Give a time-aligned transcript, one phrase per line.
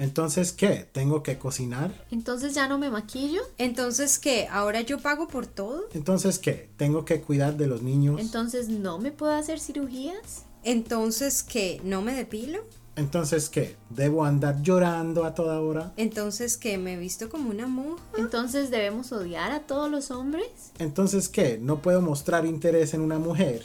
[0.00, 0.88] Entonces, ¿qué?
[0.90, 2.06] ¿Tengo que cocinar?
[2.10, 3.42] Entonces ya no me maquillo.
[3.58, 4.48] Entonces, ¿qué?
[4.50, 5.84] ¿Ahora yo pago por todo?
[5.92, 6.70] Entonces, ¿qué?
[6.78, 8.18] ¿Tengo que cuidar de los niños?
[8.18, 10.46] Entonces no me puedo hacer cirugías.
[10.64, 11.82] Entonces, ¿qué?
[11.84, 12.60] ¿No me depilo?
[12.96, 13.76] Entonces, ¿qué?
[13.90, 15.92] ¿Debo andar llorando a toda hora?
[15.98, 16.78] Entonces, ¿qué?
[16.78, 18.02] ¿Me he visto como una monja?
[18.16, 20.72] Entonces debemos odiar a todos los hombres.
[20.78, 21.58] Entonces, ¿qué?
[21.60, 23.62] ¿No puedo mostrar interés en una mujer?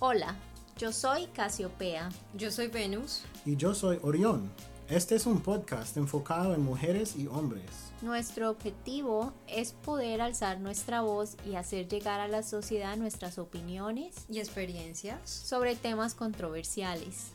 [0.00, 0.34] Hola,
[0.76, 2.08] yo soy Casiopea.
[2.34, 3.22] Yo soy Venus.
[3.44, 4.52] Y yo soy Orión.
[4.88, 7.64] Este es un podcast enfocado en mujeres y hombres.
[8.00, 14.14] Nuestro objetivo es poder alzar nuestra voz y hacer llegar a la sociedad nuestras opiniones
[14.28, 17.30] y experiencias sobre temas controversiales.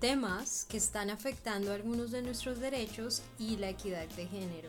[0.00, 4.68] Temas que están afectando algunos de nuestros derechos y la equidad de género.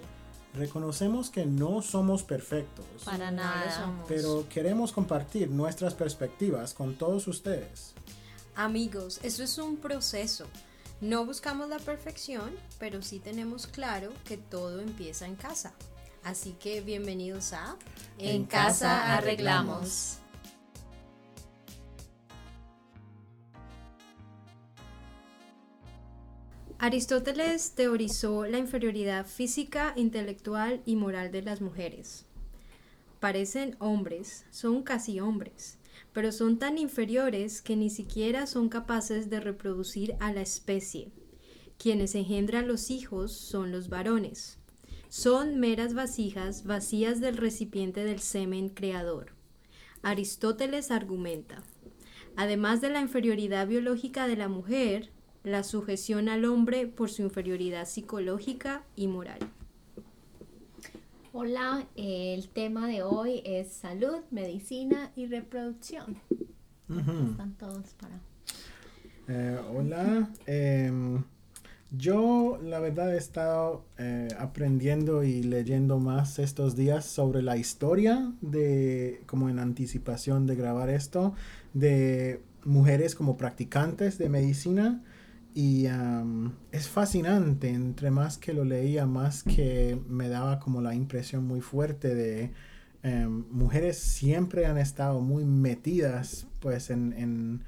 [0.54, 2.86] Reconocemos que no somos perfectos.
[3.04, 3.92] Para nada.
[4.08, 7.96] Pero queremos compartir nuestras perspectivas con todos ustedes.
[8.56, 10.46] Amigos, esto es un proceso.
[11.04, 15.74] No buscamos la perfección, pero sí tenemos claro que todo empieza en casa.
[16.24, 17.76] Así que bienvenidos a
[18.18, 20.20] En, casa arreglamos.
[26.80, 32.26] Aristóteles teorizó la inferioridad física, intelectual y moral de las mujeres.
[33.20, 35.78] Parecen hombres, son casi hombres,
[36.12, 41.12] pero son tan inferiores que ni siquiera son capaces de reproducir a la especie.
[41.78, 44.60] Quienes engendran los hijos son los varones.
[45.10, 49.34] Son meras vasijas vacías del recipiente del semen creador.
[50.02, 51.64] Aristóteles argumenta.
[52.36, 55.12] Además de la inferioridad biológica de la mujer,
[55.44, 59.40] la sujeción al hombre por su inferioridad psicológica y moral.
[61.36, 66.18] Hola, el tema de hoy es salud, medicina y reproducción.
[66.88, 68.22] Están todos para.
[69.28, 71.24] Eh, hola, em,
[71.90, 78.32] yo la verdad he estado eh, aprendiendo y leyendo más estos días sobre la historia
[78.42, 81.34] de, como en anticipación de grabar esto,
[81.74, 85.02] de mujeres como practicantes de medicina
[85.56, 85.86] y
[86.72, 91.62] es fascinante, entre más que lo leía, más que me daba como la impresión muy
[91.62, 92.52] fuerte de
[93.04, 97.64] em, mujeres siempre han estado muy metidas pues en, en,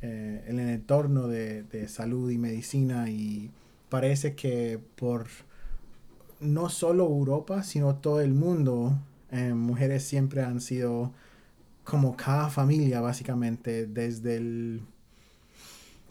[0.00, 3.50] eh, el entorno de, salud y medicina y
[3.90, 5.26] parece que por
[6.40, 8.98] no solo Europa, sino todo el mundo,
[9.30, 11.12] em, mujeres siempre han sido
[11.84, 14.82] como cada familia básicamente desde el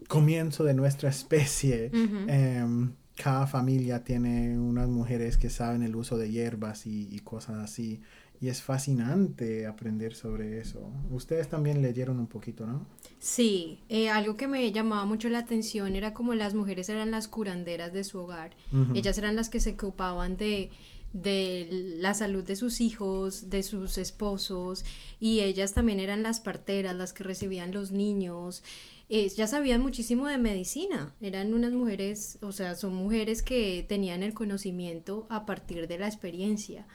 [0.08, 1.92] comienzo de nuestra especie,
[2.28, 8.02] em, cada familia tiene unas mujeres que saben el uso de hierbas y, cosas así.
[8.42, 10.92] Y es fascinante aprender sobre eso.
[11.10, 12.86] Ustedes también leyeron un poquito, ¿no?
[13.18, 17.30] Sí, eh, algo que me llamaba mucho la atención era como las mujeres eran las
[17.30, 18.52] curanderas de su hogar.
[18.94, 20.70] Ellas eran las que se ocupaban de,
[21.14, 24.84] de la salud de sus hijos, de sus esposos,
[25.18, 28.64] y ellas también eran las parteras, las que recibían los niños
[29.10, 31.14] ya sabían muchísimo de medicina.
[31.22, 36.08] Eran unas mujeres, o sea, son mujeres que tenían el conocimiento a partir de la
[36.08, 36.88] experiencia.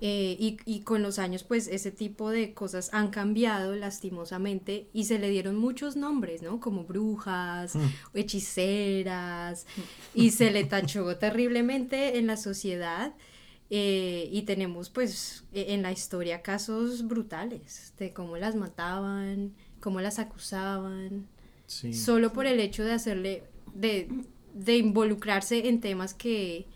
[0.00, 5.04] Eh, y, y, con los años, pues ese tipo de cosas han cambiado lastimosamente y
[5.04, 6.60] se le dieron muchos nombres, ¿no?
[6.60, 7.88] Como brujas, mm.
[8.14, 9.66] hechiceras,
[10.12, 13.14] y se le tachó terriblemente en la sociedad.
[13.70, 20.00] Eh, y tenemos, pues, e, en la historia casos brutales de cómo las mataban, cómo
[20.00, 21.28] las acusaban
[21.66, 23.44] solo por el hecho de hacerle,
[23.74, 24.08] de,
[24.54, 26.66] de involucrarse en temas que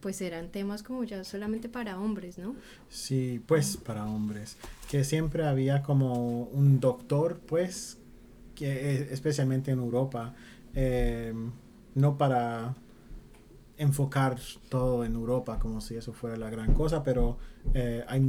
[0.00, 2.56] pues eran temas como ya solamente para hombres, ¿no?
[2.88, 4.56] Sí, pues para hombres.
[4.90, 7.98] Que siempre había como un doctor, pues,
[8.54, 10.34] que eh, especialmente en Europa,
[10.74, 11.32] eh,
[11.94, 12.74] no para
[13.76, 14.38] enfocar
[14.68, 17.38] todo en Europa como si eso fuera la gran cosa, pero
[17.72, 18.20] eh, hay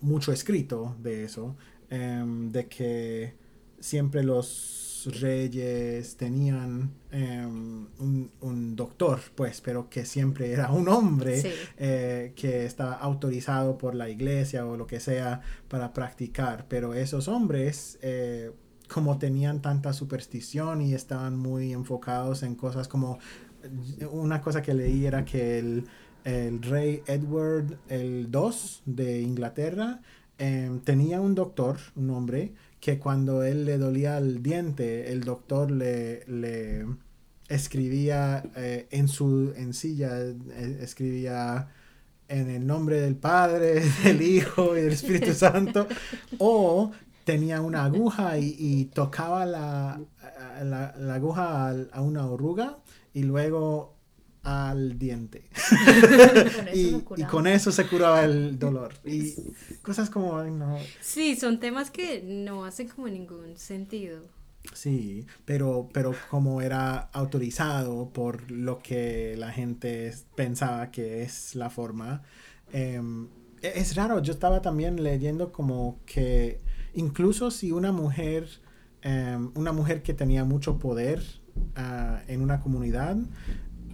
[0.00, 1.56] mucho escrito de eso,
[1.90, 3.34] de que
[3.80, 4.87] siempre los
[5.20, 11.42] reyes tenían em, un, doctor, pues, pero que siempre era un hombre
[11.76, 16.66] eh, que estaba autorizado por la iglesia o lo que sea para practicar.
[16.68, 18.52] Pero esos hombres, eh,
[18.88, 23.18] como tenían tanta superstición y estaban muy enfocados en cosas como
[24.10, 25.88] una cosa que leí era que el,
[26.62, 28.50] rey Edward el II
[28.84, 30.00] de Inglaterra
[30.36, 35.70] em, tenía un doctor, un hombre, que cuando él le dolía el diente, el doctor
[35.70, 36.86] le, le
[37.48, 41.68] escribía eh, en su encilla, eh, escribía
[42.28, 45.88] en el nombre del Padre, del Hijo y del Espíritu Santo,
[46.38, 46.92] o
[47.24, 50.00] tenía una aguja y, tocaba la,
[50.62, 52.78] la, la aguja a una oruga
[53.12, 53.97] y luego
[54.48, 55.44] al diente.
[56.74, 58.94] y, con eso se curaba el dolor.
[59.04, 59.34] Y
[59.82, 60.78] cosas como, no.
[61.00, 64.22] Sí, son temas que no hacen como ningún sentido.
[64.72, 71.70] Sí, pero, pero como era autorizado por lo que la gente pensaba que es la
[71.70, 72.22] forma,
[72.72, 73.28] em,
[73.62, 76.60] e, es raro, yo estaba también leyendo como que
[76.94, 78.48] incluso si una mujer,
[79.02, 81.22] em, una mujer que tenía mucho poder
[81.76, 83.16] ah, en una comunidad,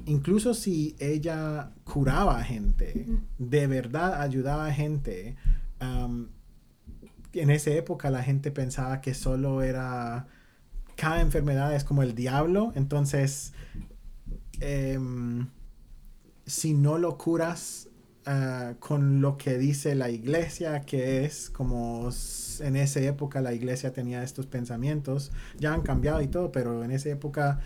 [0.07, 3.07] incluso si ella curaba a gente,
[3.39, 5.37] de verdad ayudaba a gente,
[5.81, 10.27] en esa época la gente pensaba que solo era,
[10.97, 13.53] cada enfermedad es como el diablo, entonces
[14.61, 15.49] em,
[16.47, 17.89] si no lo curas
[18.27, 22.11] ah, con lo que dice la iglesia, que es como
[22.61, 26.91] en esa época la iglesia tenía estos pensamientos, ya han cambiado y todo, pero en
[26.91, 27.61] esa época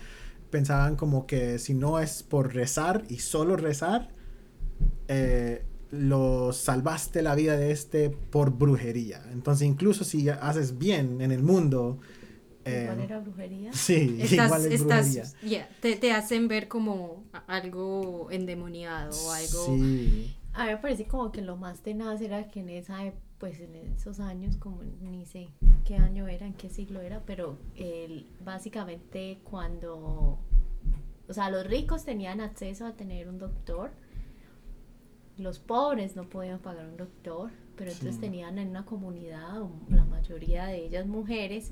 [0.49, 4.09] pensaban como que si no es por rezar y solo rezar,
[5.07, 9.23] eh, lo salvaste la vida de este por brujería.
[9.31, 11.99] Entonces, incluso si haces bien en el mundo.
[12.65, 13.73] ¿Igual eh, era brujería?
[13.73, 15.69] Sí, igual es brujería.
[15.81, 19.65] te, te, hacen ver como algo endemoniado o algo.
[19.65, 20.35] Sí.
[20.53, 22.97] A mí me parece como que lo más tenaz era que en esa
[23.39, 25.49] pues en esos años, como ni sé
[25.85, 30.39] qué año era, en qué siglo era, pero el, básicamente cuando,
[31.27, 33.91] o sea, los ricos tenían acceso a tener un doctor,
[35.37, 40.65] los pobres no podían pagar un doctor, pero entonces tenían en una comunidad, la mayoría
[40.65, 41.71] de ellas mujeres,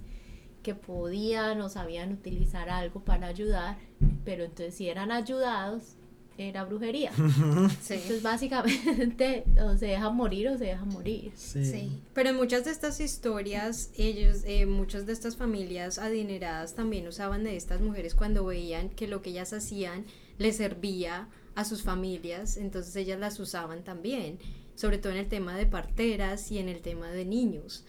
[0.63, 3.77] que podían o sabían utilizar algo para ayudar,
[4.23, 5.97] pero entonces si eran ayudados,
[6.38, 7.12] era brujería.
[7.18, 11.31] Entonces básicamente o se deja morir o se deja morir.
[11.36, 11.92] Sí.
[12.13, 17.44] Pero en muchas de estas historias, ellos, eh, muchas de estas familias adineradas también usaban
[17.44, 20.06] de estas mujeres cuando veían que lo que ellas hacían
[20.38, 24.38] les servía a sus familias, entonces ellas las usaban también
[24.78, 27.84] sobre todo en el tema de parteras y en el tema de niños,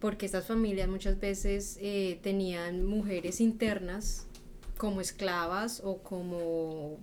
[0.00, 4.26] porque estas familias muchas veces eh, tenían mujeres internas
[4.76, 6.98] como esclavas o como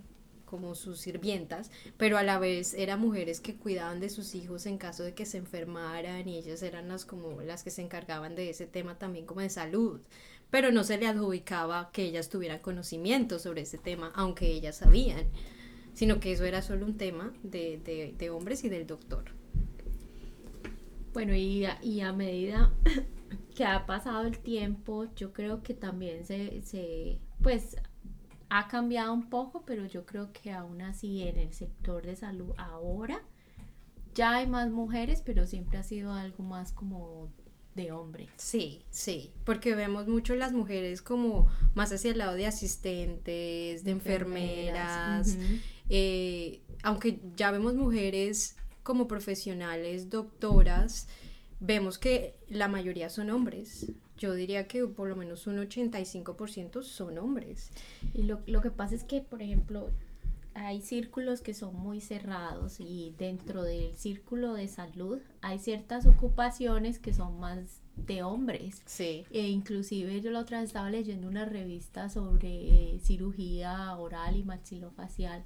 [0.54, 4.78] como sus sirvientas, pero a la vez eran mujeres que cuidaban de sus hijos en
[4.78, 8.52] caso de que se enfermaran y ellas eran las como las que se encargaban de
[8.52, 10.00] ese tema también como de salud,
[10.52, 15.26] pero no se le adjudicaba que ellas tuvieran conocimiento sobre ese tema, aunque ellas sabían,
[15.96, 19.24] sino que eso era solo un tema de, de, hombres y del doctor.
[21.14, 22.72] Bueno, y a, y a medida
[23.56, 27.76] que ha pasado el tiempo, yo creo que también se, se pues
[28.56, 32.54] ha cambiado un poco, pero yo creo que aún así en el sector de salud
[32.58, 33.20] ahora
[34.14, 37.32] ya hay más mujeres, pero siempre ha sido algo más como
[37.74, 38.30] de hombre.
[38.38, 43.90] Sí, sí, porque vemos mucho las mujeres como más hacia el lado de asistentes, de
[43.90, 45.36] enfermeras,
[45.90, 51.08] eh, aunque ya vemos mujeres como profesionales, doctoras,
[51.60, 57.18] vemos que la mayoría son hombres yo diría que por lo menos un 85% son
[57.18, 57.72] hombres.
[58.14, 59.90] Y lo, lo que pasa es que, por ejemplo,
[60.56, 67.00] hay círculos que son muy cerrados y dentro del círculo de salud hay ciertas ocupaciones
[67.00, 68.82] que son más de hombres.
[68.86, 69.26] Sí.
[69.32, 74.44] E inclusive yo la otra vez estaba leyendo una revista sobre eh, cirugía oral y
[74.44, 75.44] maxilofacial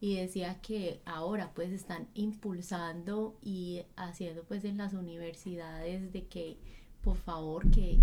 [0.00, 6.58] y decía que ahora pues están impulsando y haciendo pues en las universidades de que
[7.02, 7.98] por favor que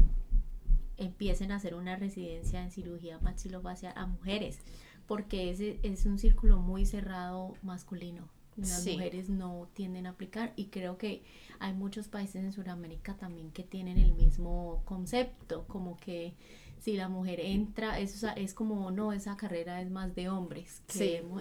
[0.98, 4.60] empiecen a hacer una residencia en cirugía maxilofacial a mujeres,
[5.08, 8.28] porque ese es un círculo muy cerrado masculino.
[8.58, 11.24] Las mujeres no tienden a aplicar y creo que
[11.60, 16.34] hay muchos países en Sudamérica también que tienen el mismo concepto, como que
[16.80, 20.84] si la mujer entra, eso es como, no, esa carrera es más de hombres.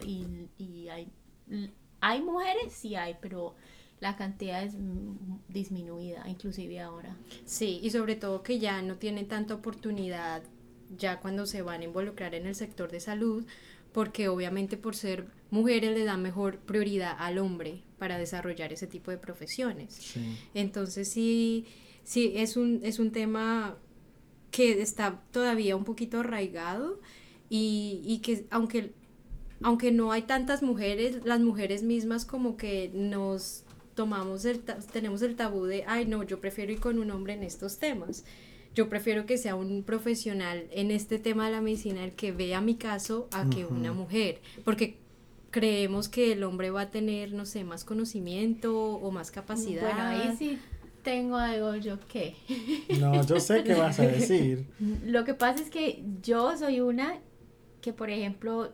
[0.07, 1.11] y, y hay,
[2.01, 3.57] hay mujeres, sí hay, pero
[4.01, 4.75] la cantidad es
[5.49, 7.17] disminuida, inclusive ahora.
[7.45, 10.43] Sí, y sobre todo que ya no tienen tanta oportunidad
[10.97, 13.45] ya cuando se van a involucrar en el sector de salud,
[13.93, 19.11] porque obviamente por ser mujeres le dan mejor prioridad al hombre para desarrollar ese tipo
[19.11, 20.15] de profesiones.
[20.55, 21.67] Entonces sí,
[22.05, 23.77] sí, es un, es un tema
[24.51, 27.01] que está todavía un poquito arraigado
[27.51, 28.93] y, y que aunque,
[29.63, 33.65] aunque no hay tantas mujeres, las mujeres mismas como que nos
[33.99, 34.61] tomamos el,
[34.93, 38.25] tenemos el tabú de, ay no, yo prefiero ir con un hombre en estos temas.
[38.73, 42.61] Yo prefiero que sea un profesional en este tema de la medicina el que vea
[42.61, 44.99] mi caso a que una mujer, porque
[45.51, 49.83] creemos que el hombre va a tener, no sé, más conocimiento o más capacidad.
[49.83, 50.61] Bueno, ahí sí
[51.03, 52.37] tengo algo, yo qué.
[53.01, 54.69] No, yo sé qué vas a decir.
[55.05, 57.19] Lo que pasa es que yo soy una
[57.81, 58.71] que, por ejemplo,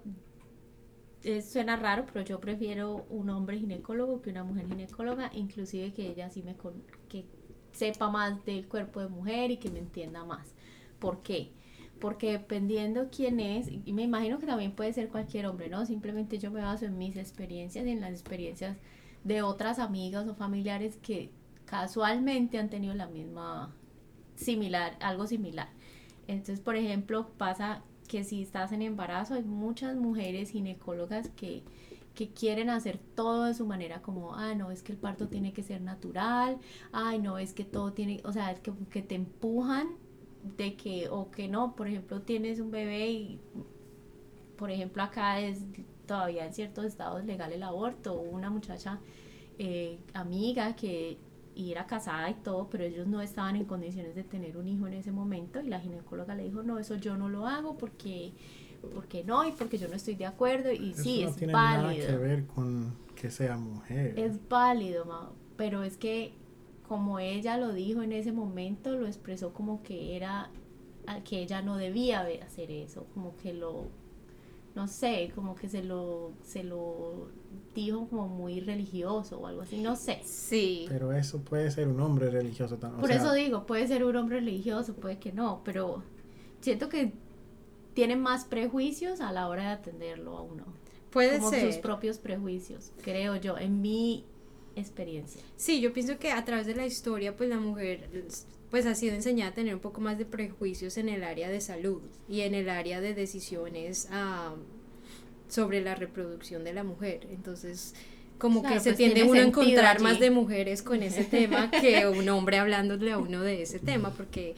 [1.24, 6.08] eh, suena raro, pero yo prefiero un hombre ginecólogo que una mujer ginecóloga, inclusive que
[6.08, 7.26] ella sí me con, que
[7.72, 10.54] sepa más del cuerpo de mujer y que me entienda más.
[10.98, 11.52] ¿Por qué?
[12.00, 15.86] Porque dependiendo quién es, y me imagino que también puede ser cualquier hombre, ¿no?
[15.86, 18.76] Simplemente yo me baso en mis experiencias y en las experiencias
[19.24, 21.30] de otras amigas o familiares que
[21.64, 23.74] casualmente han tenido la misma
[24.36, 25.68] similar, algo similar.
[26.26, 31.62] Entonces, por ejemplo, pasa que si estás en embarazo, hay muchas mujeres ginecólogas que,
[32.14, 35.52] que quieren hacer todo de su manera como, ah, no, es que el parto tiene
[35.52, 36.58] que ser natural,
[36.92, 39.88] ay, no, es que todo tiene, o sea, es que, que te empujan
[40.56, 43.40] de que, o que no, por ejemplo, tienes un bebé y,
[44.56, 45.64] por ejemplo, acá es
[46.06, 49.00] todavía en ciertos estados legal el aborto, una muchacha
[49.58, 51.18] eh, amiga que
[51.54, 54.86] y era casada y todo, pero ellos no estaban en condiciones de tener un hijo
[54.86, 58.32] en ese momento y la ginecóloga le dijo, no, eso yo no lo hago porque,
[58.94, 61.52] porque no y porque yo no estoy de acuerdo y eso sí, no es tiene
[61.52, 62.06] válido.
[62.06, 64.18] Nada que ver con que sea mujer.
[64.18, 66.32] Es válido, pero es que
[66.88, 70.50] como ella lo dijo en ese momento, lo expresó como que era
[71.24, 73.88] que ella no debía hacer eso, como que lo
[74.74, 77.28] no sé, como que se lo, se lo
[77.74, 80.20] dijo como muy religioso o algo así, no sé.
[80.24, 80.86] Sí.
[80.88, 83.00] Pero eso puede ser un hombre religioso también.
[83.00, 86.02] Por eso digo, puede ser un hombre religioso, puede que no, pero
[86.60, 87.12] siento que
[87.94, 90.64] tiene más prejuicios a la hora de atenderlo a uno.
[91.10, 91.72] Puede como ser.
[91.72, 94.24] sus propios prejuicios, creo yo, en mi
[94.74, 95.40] experiencia.
[95.56, 98.08] Sí, yo pienso que a través de la historia, pues la mujer
[98.74, 101.60] pues ha sido enseñada a tener un poco más de prejuicios en el área de
[101.60, 104.08] salud y en el área de decisiones
[105.46, 107.28] sobre la reproducción de la mujer.
[107.30, 107.94] Entonces,
[108.36, 112.08] como que se pues tiende uno a encontrar más de mujeres con ese tema que
[112.08, 114.56] un hombre hablándole a uno de ese tema, porque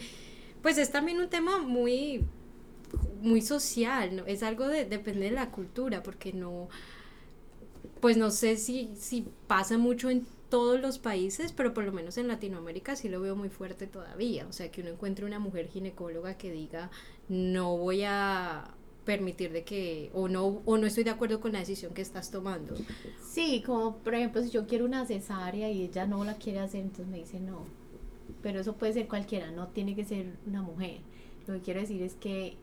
[0.62, 2.24] pues es también un tema muy
[3.20, 4.24] muy social, ¿no?
[4.24, 6.70] es algo de depende de la cultura, porque no
[8.00, 12.18] pues no sé si si pasa mucho en todos los países, pero por lo menos
[12.18, 14.46] en Latinoamérica sí lo veo muy fuerte todavía.
[14.48, 16.90] O sea, que uno encuentre una mujer ginecóloga que diga,
[17.28, 18.70] no voy a
[19.04, 22.30] permitir de que o no o no estoy de acuerdo con la decisión que estás
[22.30, 22.74] tomando.
[23.24, 26.80] Sí, como por ejemplo si yo quiero una cesárea y ella no la quiere hacer,
[26.80, 27.64] entonces me dice no.
[28.42, 30.98] Pero eso puede ser cualquiera, no tiene que ser una mujer.
[31.46, 32.56] Lo que quiero decir es que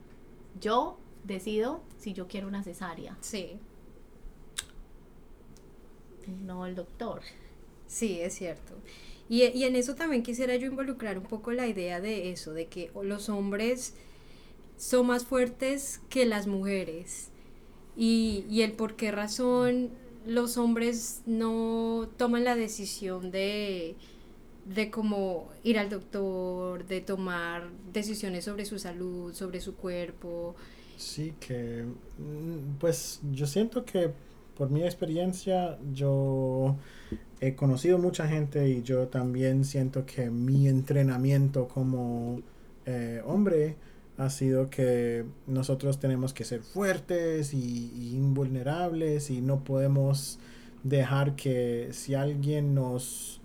[0.60, 3.16] yo decido si yo quiero una cesárea.
[3.20, 3.58] Sí.
[6.42, 7.22] No el doctor.
[7.94, 8.74] Sí, es cierto.
[9.28, 12.90] Y, en eso también quisiera yo involucrar un poco la idea de eso, de que
[13.04, 13.94] los hombres
[14.76, 17.28] son más fuertes que las mujeres.
[17.96, 19.90] Y, y el por qué razón
[20.26, 23.94] los hombres no toman la decisión de,
[24.64, 30.56] de cómo ir al doctor, de tomar decisiones sobre su salud, sobre su cuerpo.
[30.96, 31.84] Sí, que
[32.18, 34.10] mm, pues yo siento que
[34.56, 36.76] por mi experiencia yo
[37.46, 42.40] he conocido mucha gente y yo también siento que mi entrenamiento como
[42.86, 43.76] eh, hombre
[44.16, 50.38] ha sido que nosotros tenemos que ser fuertes y, invulnerables y no podemos
[50.84, 53.42] dejar que si alguien nos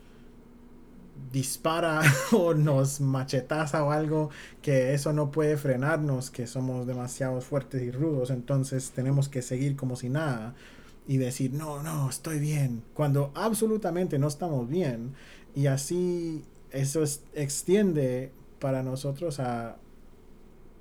[1.33, 2.01] dispara
[2.31, 4.29] o nos machetaza o algo,
[4.61, 9.75] que eso no puede frenarnos, que somos demasiado fuertes y rudos, entonces tenemos que seguir
[9.75, 10.55] como si nada
[11.09, 15.15] y decir, no, no, estoy bien, cuando absolutamente no estamos bien.
[15.55, 19.77] Y así eso extiende para nosotros a,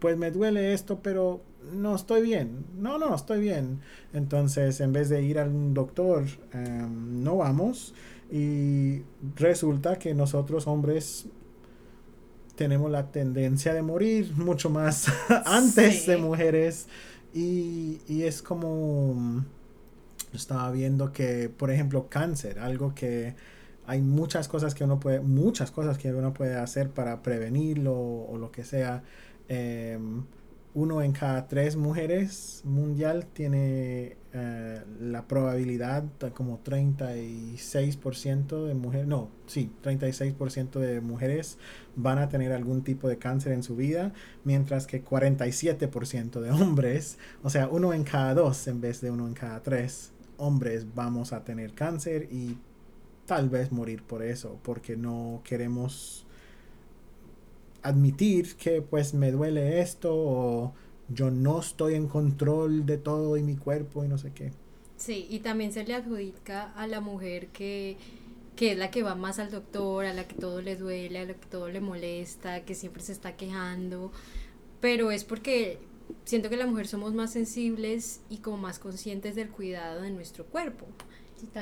[0.01, 1.41] pues me duele esto, pero
[1.73, 2.67] no estoy bien.
[2.79, 3.81] No, no, estoy bien.
[4.13, 7.95] Entonces, en vez de ir al doctor, em, no vamos.
[8.31, 9.05] Y
[9.35, 11.25] resulta que nosotros hombres
[12.55, 15.07] tenemos la tendencia de morir mucho más
[15.47, 16.87] antes de mujeres.
[17.33, 19.47] Y, y es como
[20.37, 23.35] estaba viendo que, por ejemplo, cáncer, algo que
[23.87, 28.37] hay muchas cosas que uno puede, muchas cosas que uno puede hacer para prevenirlo o
[28.39, 29.03] lo que sea.
[29.49, 30.25] Em,
[30.75, 36.05] uno en cada tres mujeres mundial tiene eh, la probabilidad
[36.35, 41.57] como 36% de mujeres, no, sí, 36% de mujeres
[41.97, 44.13] van a tener algún tipo de cáncer en su vida,
[44.45, 49.27] mientras que 47% de hombres, o sea, uno en cada dos en vez de uno
[49.27, 52.59] en cada tres hombres vamos a tener cáncer y
[53.27, 56.27] tal vez morir por eso, porque no queremos
[57.83, 60.75] admitir que pues me duele esto o
[61.09, 64.53] yo no estoy en control de todo y mi cuerpo y no sé qué.
[64.97, 67.97] Sí, y también se le adjudica a la mujer que,
[68.57, 71.25] que es la que va más al doctor, a la que todo le duele, a
[71.27, 74.13] la que todo le molesta, que siempre se está quejando,
[74.81, 75.79] pero es porque
[76.29, 80.45] siento que la mujer somos más sensibles y como más conscientes del cuidado de nuestro
[80.45, 80.87] cuerpo.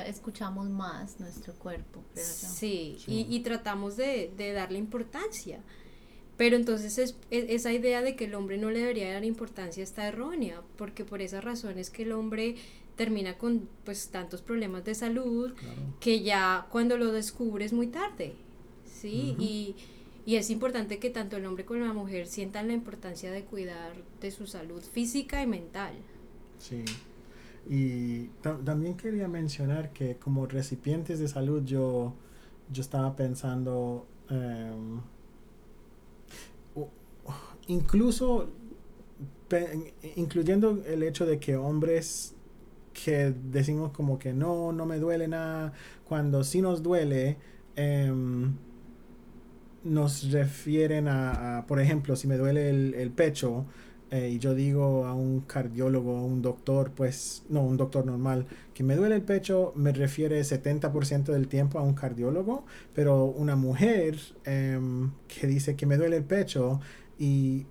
[0.05, 2.03] Escuchamos más nuestro cuerpo.
[2.15, 5.61] Sí, Y, y, tratamos de, de, darle importancia.
[6.35, 10.05] Pero entonces es, esa idea de que el hombre no le debería dar importancia está
[10.05, 12.55] errónea, porque por esa razón es que el hombre
[12.97, 15.53] termina con pues tantos problemas de salud
[16.01, 18.33] que ya cuando lo descubre es muy tarde,
[18.85, 19.35] ¿sí?
[19.39, 19.75] y,
[20.27, 23.93] y, es importante que tanto el hombre como la mujer sientan la importancia de cuidar
[24.19, 25.93] de su salud física y mental.
[26.59, 26.83] Sí.
[27.69, 28.27] Y
[28.63, 32.13] también quería mencionar que como recipientes de salud yo,
[32.71, 35.01] yo estaba pensando, em,
[37.67, 38.49] incluso
[40.15, 42.35] incluyendo el hecho de que hombres
[42.93, 47.37] que decimos como que no, no me duele nada, cuando sí nos duele,
[47.75, 48.55] em,
[49.87, 53.65] nos refieren a, por ejemplo, si me duele el, pecho
[54.11, 58.45] eh, y yo digo a un cardiólogo, a un doctor, pues, no, un doctor normal,
[58.73, 63.55] que me duele el pecho, me refiere 70% del tiempo a un cardiólogo, pero una
[63.55, 66.79] mujer em, que dice que me duele el pecho
[67.19, 67.65] y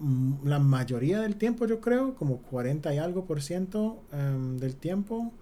[0.00, 4.76] Mm, la mayoría del tiempo, yo creo, como 40 y algo por ciento em, del
[4.76, 5.32] tiempo,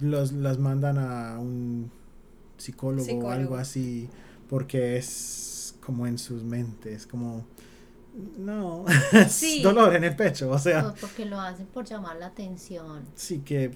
[0.00, 1.90] los, las mandan a un
[2.56, 4.08] psicólogo, o algo así,
[4.50, 7.46] porque es como en sus mentes, como
[8.36, 8.84] no,
[9.62, 10.92] dolor en el pecho, o sea.
[11.00, 13.04] porque lo hacen por llamar la atención.
[13.14, 13.70] Sí, que,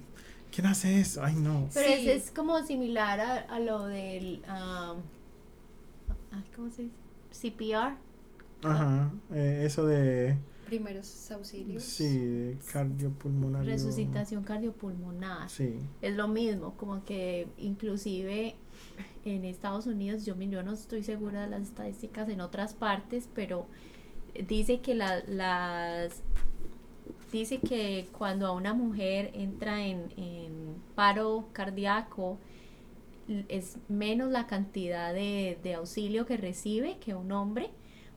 [0.53, 1.23] ¿quién hace eso?
[1.23, 1.69] Ay, no.
[1.73, 4.43] Pero es, como similar a, lo del,
[6.57, 7.51] ¿cómo se dice?
[7.51, 7.97] CPR.
[8.65, 10.37] Ajá, eh, eso de...
[10.67, 11.83] Primeros auxilios.
[11.83, 13.65] Sí, cardiopulmonar.
[13.65, 15.49] Resucitación cardiopulmonar.
[15.49, 15.77] Sí.
[16.01, 18.55] Es lo mismo, como que inclusive
[19.25, 23.67] en Estados Unidos, yo, yo no estoy segura de las estadísticas en otras partes, pero
[24.49, 26.23] dice que la, las
[27.31, 32.39] dice que cuando a una mujer entra en, en paro cardíaco
[33.49, 37.71] es menos la cantidad de, de auxilio que recibe que un hombre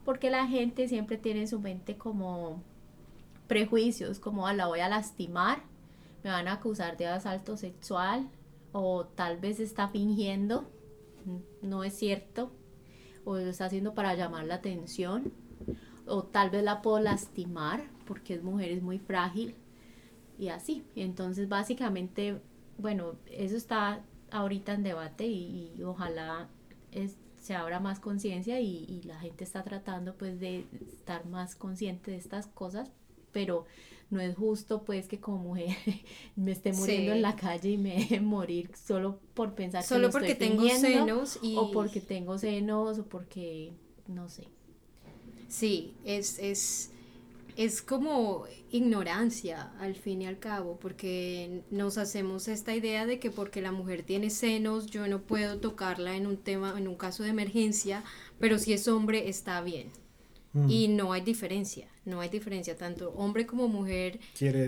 [0.08, 2.62] porque la gente siempre tiene en su mente como
[3.46, 5.60] prejuicios, como la voy a lastimar,
[6.24, 8.30] me van a acusar de asalto sexual
[8.72, 10.66] o tal vez está fingiendo,
[11.60, 12.50] no es cierto,
[13.26, 15.30] o lo está haciendo para llamar la atención,
[16.06, 19.56] o tal vez la puedo lastimar porque es mujer, es muy frágil
[20.38, 20.86] y así.
[20.96, 22.40] Entonces básicamente,
[22.78, 26.48] bueno, eso está ahorita en debate y, y ojalá
[26.92, 27.18] es,
[27.48, 32.18] se abra más conciencia y, la gente está tratando pues de estar más consciente de
[32.18, 32.90] estas cosas,
[33.32, 33.64] pero
[34.10, 35.74] no es justo pues que como mujer
[36.36, 40.34] me esté muriendo en la calle y me deje morir solo por pensar solo porque
[40.34, 41.56] tengo senos y...
[41.56, 43.72] o porque tengo senos o porque
[44.08, 44.44] no sé.
[45.48, 46.90] Sí, es, es
[47.58, 53.32] es como ignorancia al fin y al cabo, porque nos hacemos esta idea de que
[53.32, 57.24] porque la mujer tiene senos, yo no puedo tocarla en un tema, en un caso
[57.24, 58.04] de emergencia,
[58.38, 59.88] pero si es hombre está bien.
[60.52, 60.70] Mm.
[60.70, 64.20] Y no hay diferencia, no hay diferencia, tanto hombre como mujer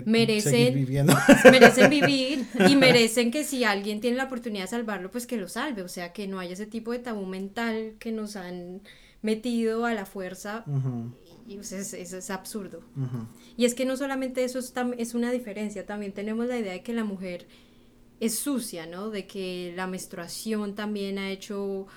[0.05, 0.85] merecen,
[1.49, 5.47] merecen vivir y merecen que si alguien tiene la oportunidad de salvarlo, pues que lo
[5.47, 8.81] salve, o sea, que no haya ese tipo de tabú mental que nos han
[9.21, 10.65] metido a la fuerza
[11.51, 12.81] y eso es, absurdo.
[13.57, 16.83] Y es que no solamente eso es, es una diferencia, también tenemos la idea de
[16.83, 17.47] que la mujer
[18.19, 19.09] es sucia, ¿no?
[19.09, 21.87] De que la menstruación también ha hecho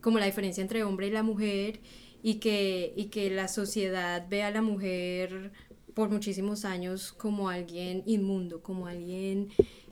[0.00, 1.80] como la diferencia entre hombre y la mujer
[2.22, 5.52] y que, y que la sociedad ve a la mujer
[5.94, 9.48] por muchísimos años como alguien inmundo, como alguien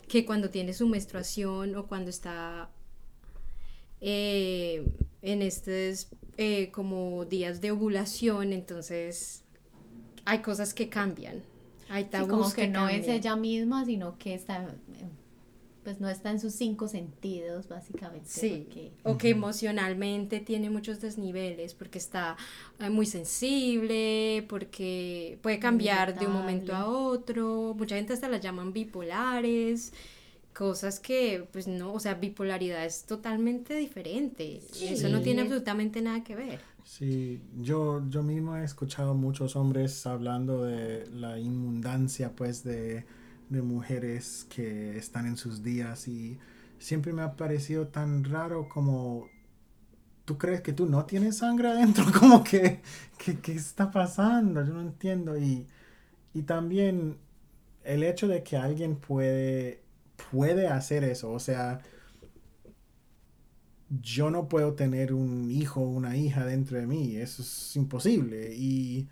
[0.09, 2.71] que cuando tiene su menstruación o cuando está
[4.05, 4.85] eh,
[5.23, 9.45] en estos eh, como días de ovulación, entonces
[10.25, 11.43] hay cosas que cambian.
[11.89, 14.67] Hay tabús como que, no es ella misma, sino que está,
[15.85, 18.29] pues no está en sus cinco sentidos, básicamente.
[18.29, 18.67] Sí,
[19.05, 22.37] o que emocionalmente tiene muchos desniveles, porque está
[22.81, 27.75] eh, muy sensible, porque puede cambiar de un momento a otro.
[27.79, 29.93] Mucha gente hasta las llaman bipolares
[30.53, 34.61] cosas que, pues no, o sea, bipolaridad es totalmente diferente.
[34.81, 36.61] Eso no tiene absolutamente nada que ver.
[36.85, 43.05] Sí, yo, yo mismo he escuchado muchos hombres hablando de la inmundancia, pues, de,
[43.49, 46.39] de mujeres que están en sus días y
[46.79, 49.29] siempre me ha parecido tan raro como
[50.25, 52.83] tú crees que tú no tienes sangre adentro, como que,
[53.19, 54.65] que, ¿qué está pasando?
[54.65, 55.37] Yo no entiendo.
[55.39, 55.67] Y,
[56.35, 57.19] y también
[57.85, 59.82] el hecho de que alguien puede
[60.31, 61.31] puede hacer eso.
[61.31, 61.81] O sea,
[64.01, 68.55] yo no puedo tener un hijo o una hija dentro de mí, eso es imposible.
[68.55, 69.09] Y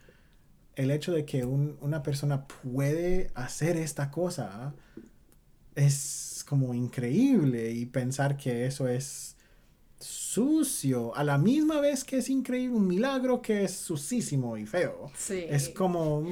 [0.77, 4.75] el hecho de que una persona puede hacer esta cosa
[5.75, 9.37] es como increíble y pensar que eso es
[10.31, 15.11] sucio, a la misma vez que es increíble, un milagro que es sucísimo y feo.
[15.29, 16.23] Es como...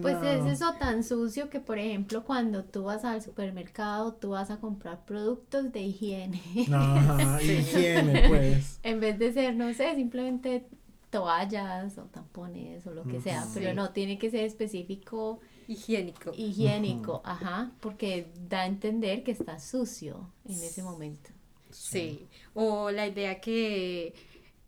[0.00, 4.52] pues es eso tan sucio que, por ejemplo, cuando tú vas al supermercado, tú vas
[4.52, 6.40] a comprar productos de higiene.
[6.72, 8.78] Ajá, higiene, pues.
[8.84, 10.68] en vez de ser, no sé, simplemente
[11.10, 15.40] toallas o tampones o lo que sea, pero no, tiene que ser específico.
[15.66, 16.30] Higiénico.
[16.32, 21.30] Higiénico, ajá, porque da a entender que está sucio en ese momento.
[21.72, 24.14] Sí, o la idea que,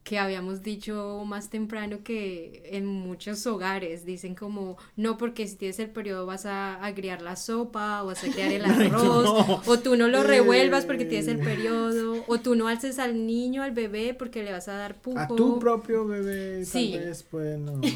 [0.03, 5.79] que habíamos dicho más temprano que en muchos hogares dicen como, no porque si tienes
[5.79, 9.97] el periodo vas a agriar la sopa o vas a agriar el arroz, o tú
[9.97, 14.15] no lo revuelvas porque tienes el periodo, o tú no alces al niño, al bebé
[14.15, 15.19] porque le vas a dar pujo.
[15.19, 16.93] A tu propio bebé, sí.
[16.93, 17.81] tal vez, pues no.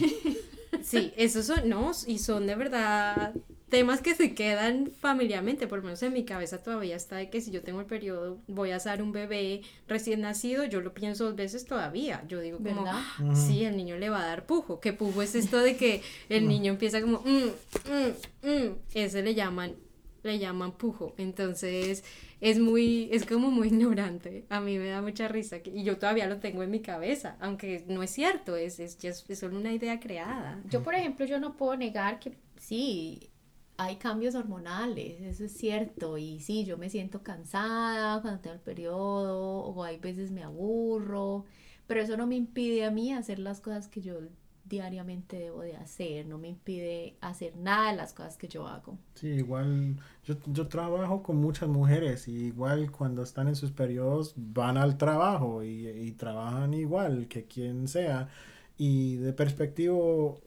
[0.83, 3.35] Sí, esos son, no, y son de verdad
[3.69, 7.41] temas que se quedan familiarmente, por lo menos en mi cabeza todavía está de que
[7.41, 11.25] si yo tengo el periodo, voy a hacer un bebé recién nacido, yo lo pienso
[11.25, 12.25] dos veces todavía.
[12.29, 12.87] Yo digo como,
[13.35, 14.81] sí, el niño le va a dar pujo.
[14.81, 17.49] ¿Qué pujo es esto de que el niño empieza como, mm,
[17.91, 18.77] mm, mm"?
[18.95, 19.75] ese le llaman,
[20.23, 21.15] le llaman pujo.
[21.19, 22.05] Entonces,
[22.41, 24.45] es muy, es como muy ignorante.
[24.49, 27.85] A mí me da mucha risa y yo todavía lo tengo en mi cabeza, aunque
[27.89, 30.61] no es cierto, es, es, es, es solo una idea creada.
[30.71, 33.31] Yo, por ejemplo, yo no puedo negar que sí,
[33.79, 36.19] hay cambios hormonales, eso es cierto.
[36.19, 41.45] Y sí, yo me siento cansada cuando tengo el periodo, o hay veces me aburro,
[41.87, 44.17] pero eso no me impide a mí hacer las cosas que yo
[44.65, 48.99] diariamente debo de hacer, no me impide hacer nada de las cosas que yo hago.
[49.15, 54.77] Sí, igual yo, yo trabajo con muchas mujeres igual cuando están en sus periodos van
[54.77, 58.29] al trabajo y, y trabajan igual que quien sea.
[58.77, 59.97] Y de perspectiva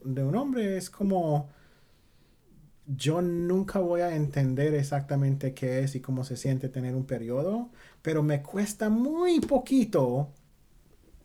[0.04, 1.50] de un hombre es como
[2.86, 7.70] yo nunca voy a entender exactamente qué es y cómo se siente tener un periodo,
[8.02, 10.30] pero me cuesta muy poquito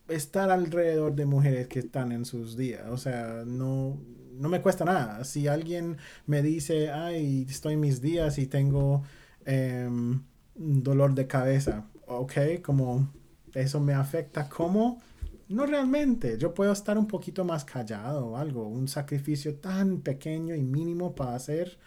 [0.07, 2.83] estar alrededor de mujeres que están en sus días.
[2.89, 3.97] O sea, no,
[4.33, 5.23] no me cuesta nada.
[5.25, 9.03] Si alguien me dice, ay, estoy en mis días y tengo
[9.45, 10.21] em,
[10.55, 13.11] dolor de cabeza, ok, como
[13.53, 15.01] eso me afecta, ¿cómo?
[15.49, 20.55] No realmente, yo puedo estar un poquito más callado o algo, un sacrificio tan pequeño
[20.55, 21.77] y mínimo para hacer,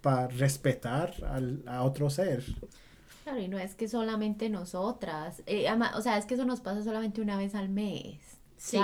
[0.00, 2.44] para respetar al, a otro ser.
[3.24, 6.82] Claro, y no es que solamente nosotras, eh, o sea, es que eso nos pasa
[6.82, 8.18] solamente una vez al mes.
[8.56, 8.78] Sí.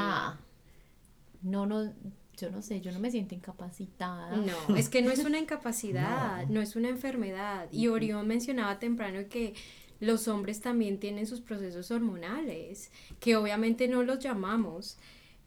[1.42, 1.92] no, no,
[2.36, 4.36] yo no sé, yo no me siento incapacitada.
[4.36, 7.68] No, es que no es una incapacidad, no, no es una enfermedad.
[7.70, 9.54] Y Orión mencionaba temprano que
[10.00, 14.98] los hombres también tienen sus procesos hormonales, que obviamente no los llamamos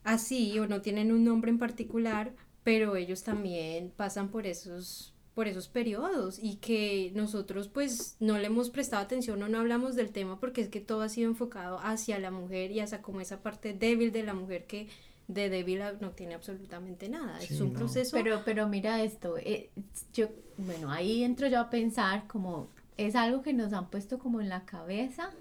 [0.04, 2.34] así o no tienen un nombre en particular,
[2.64, 8.48] pero ellos también pasan por esos por esos periodos y que nosotros pues no le
[8.48, 11.80] hemos prestado atención o no hablamos del tema porque es que todo ha sido enfocado
[11.80, 14.90] hacia la mujer y hacia como esa parte débil de la mujer que
[15.30, 18.12] de débil no tiene absolutamente nada, es un proceso.
[18.12, 19.70] Pero, pero mira esto, eh,
[20.14, 22.68] yo, bueno, ahí entro yo a pensar como
[23.08, 25.32] es algo que nos han puesto como en la cabeza,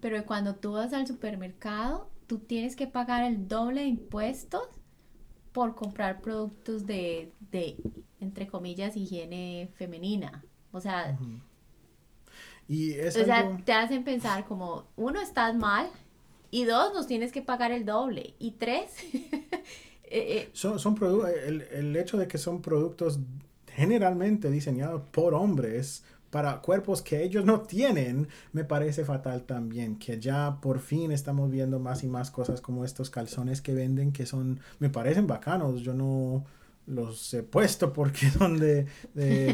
[0.00, 4.62] pero cuando tú vas al supermercado, tú tienes que pagar el doble de impuestos
[5.52, 7.32] por comprar productos de,
[8.20, 10.44] entre comillas, higiene femenina.
[10.72, 11.18] O sea,
[12.68, 15.90] y o sea, te hacen pensar como, uno, estás mal,
[16.50, 18.96] y dos, nos tienes que pagar el doble, y tres...
[20.14, 20.94] Eh, eh, son, son
[21.46, 23.18] el, el hecho de que son productos
[23.68, 30.18] generalmente diseñados por hombres para cuerpos que ellos no tienen, me parece fatal también, que
[30.18, 34.24] ya por fin estamos viendo más y más cosas como estos calzones que venden que
[34.24, 36.46] son, me parecen bacanos, yo no
[36.86, 38.86] los he puesto porque son de,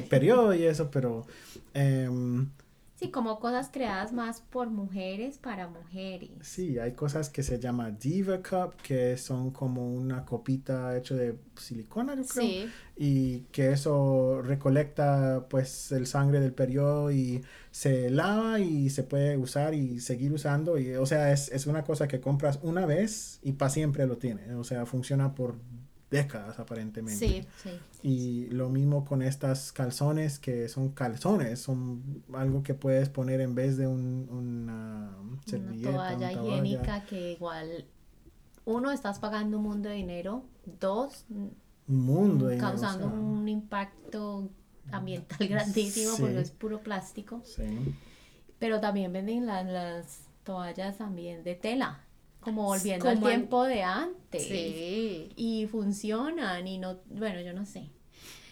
[0.09, 1.27] periodo y eso, pero...
[1.75, 2.49] Em,
[2.99, 6.31] Sí, como cosas creadas más por mujeres para mujeres.
[6.41, 11.39] Sí, hay cosas que se llama Diva Cup, que son como una copita hecha de
[11.57, 12.43] silicona, yo creo.
[12.43, 12.69] Sí.
[12.97, 19.37] Y que eso recolecta pues el sangre del periodo y se lava y se puede
[19.37, 20.77] usar y seguir usando.
[20.77, 24.19] Y, o sea, es, es una cosa que compras una vez y para siempre lo
[24.19, 24.57] tiene.
[24.57, 25.55] O sea, funciona por
[26.11, 27.27] décadas aparentemente.
[27.27, 27.71] Sí, sí.
[28.03, 33.55] Y lo mismo con estas calzones que son calzones, son algo que puedes poner en
[33.55, 35.17] vez de un, una
[35.47, 35.91] servilleta.
[35.91, 37.85] Una toalla higiénica que igual,
[38.65, 40.45] uno, estás pagando un mundo de dinero,
[40.81, 44.51] dos, un mundo de causando un impacto
[44.91, 47.43] ambiental grandísimo porque es puro plástico.
[47.45, 47.95] Sí.
[48.59, 52.01] Pero también venden las toallas también de tela,
[52.49, 54.43] como volviendo al tiempo de antes.
[54.43, 55.31] Sí.
[55.37, 57.91] Y funcionan y no, bueno, yo no sé.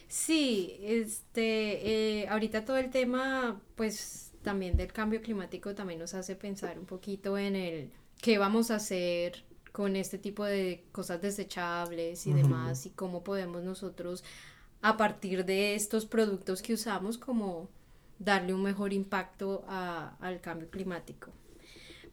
[0.08, 6.36] Sí, este, eh, ahorita todo el tema, pues también del cambio climático también nos hace
[6.36, 12.26] pensar un poquito en el qué vamos a hacer con este tipo de cosas desechables
[12.26, 14.24] y demás y cómo podemos nosotros
[14.82, 17.68] a partir de estos productos que usamos como
[18.18, 21.30] darle un mejor impacto al cambio climático.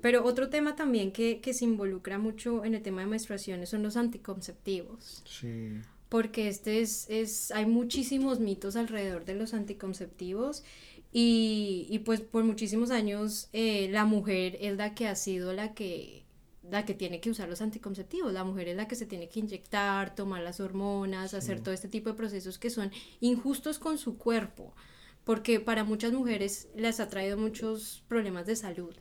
[0.04, 3.82] Pero otro tema también que, que, se involucra mucho en el tema de menstruaciones son
[3.82, 5.24] los anticonceptivos.
[5.26, 5.80] Sí
[6.14, 10.64] porque este es, es, hay muchísimos mitos alrededor de los anticonceptivos
[11.12, 15.74] y, y pues por muchísimos años eh, la mujer es la que ha sido la
[15.74, 16.24] que,
[16.70, 19.40] la que tiene que usar los anticonceptivos, la mujer es la que se tiene que
[19.40, 24.16] inyectar, tomar las hormonas, hacer todo este tipo de procesos que son injustos con su
[24.20, 24.76] cuerpo,
[25.24, 28.94] porque para muchas mujeres les ha traído muchos problemas de salud.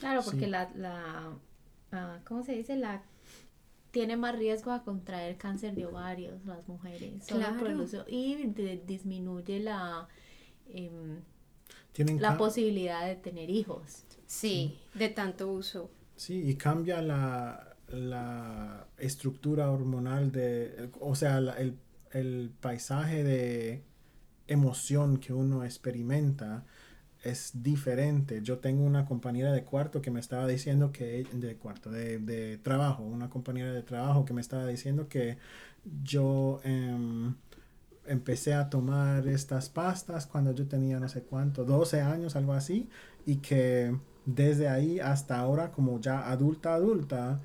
[0.00, 1.30] Claro, porque la, la
[1.92, 2.76] uh, ¿cómo se dice?
[2.76, 3.02] La
[3.90, 7.84] tiene más riesgo a contraer cáncer de ovarios las mujeres claro.
[8.08, 8.36] y
[8.86, 10.08] disminuye la
[10.68, 11.20] em,
[12.18, 19.70] la posibilidad de tener hijos sí, de tanto uso sí y cambia la, la estructura
[19.70, 21.76] hormonal de o sea el,
[22.12, 23.82] el paisaje de
[24.46, 26.64] emoción que uno experimenta
[27.22, 28.40] es diferente.
[28.42, 32.58] Yo tengo una compañera de cuarto que me estaba diciendo que, de cuarto, de, de
[32.58, 35.38] trabajo, una compañera de trabajo que me estaba diciendo que
[36.02, 37.34] yo em,
[38.06, 42.88] empecé a tomar estas pastas cuando yo tenía no sé cuánto, 12 años, algo así,
[43.26, 47.40] y que desde ahí hasta ahora, como ya adulta, adulta,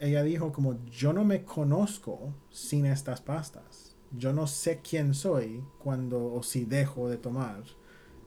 [0.00, 3.96] ella dijo como yo no me conozco sin estas pastas.
[4.12, 7.62] Yo no sé quién soy cuando o si dejo de tomar.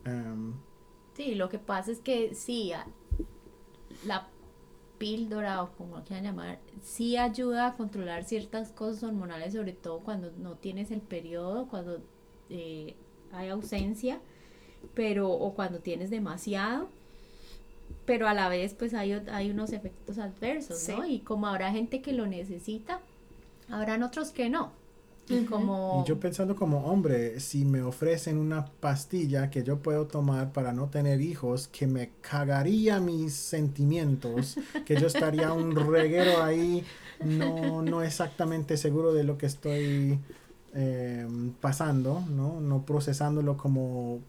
[0.05, 0.53] Em,
[1.15, 2.71] Sí, lo que pasa es que sí,
[4.05, 4.27] la
[4.97, 9.99] píldora o como lo quieran llamar, sí ayuda a controlar ciertas cosas hormonales, sobre todo
[9.99, 12.01] cuando no tienes el periodo, cuando
[12.49, 12.95] eh,
[13.31, 14.21] hay ausencia,
[14.93, 16.89] pero o cuando tienes demasiado,
[18.05, 21.05] pero a la vez pues hay, hay unos efectos adversos, ¿no?
[21.05, 23.01] Y como habrá gente que lo necesita,
[23.69, 24.71] habrán otros que no.
[25.29, 26.03] Y, como...
[26.05, 30.89] yo pensando como hombre, si me ofrecen una pastilla que yo puedo tomar para no
[30.89, 36.83] tener hijos, que me cagaría mis sentimientos, que yo estaría un reguero ahí,
[37.23, 40.19] no, no exactamente seguro de lo que estoy
[40.73, 41.27] eh,
[41.61, 42.59] pasando, ¿no?
[42.59, 44.19] no procesándolo como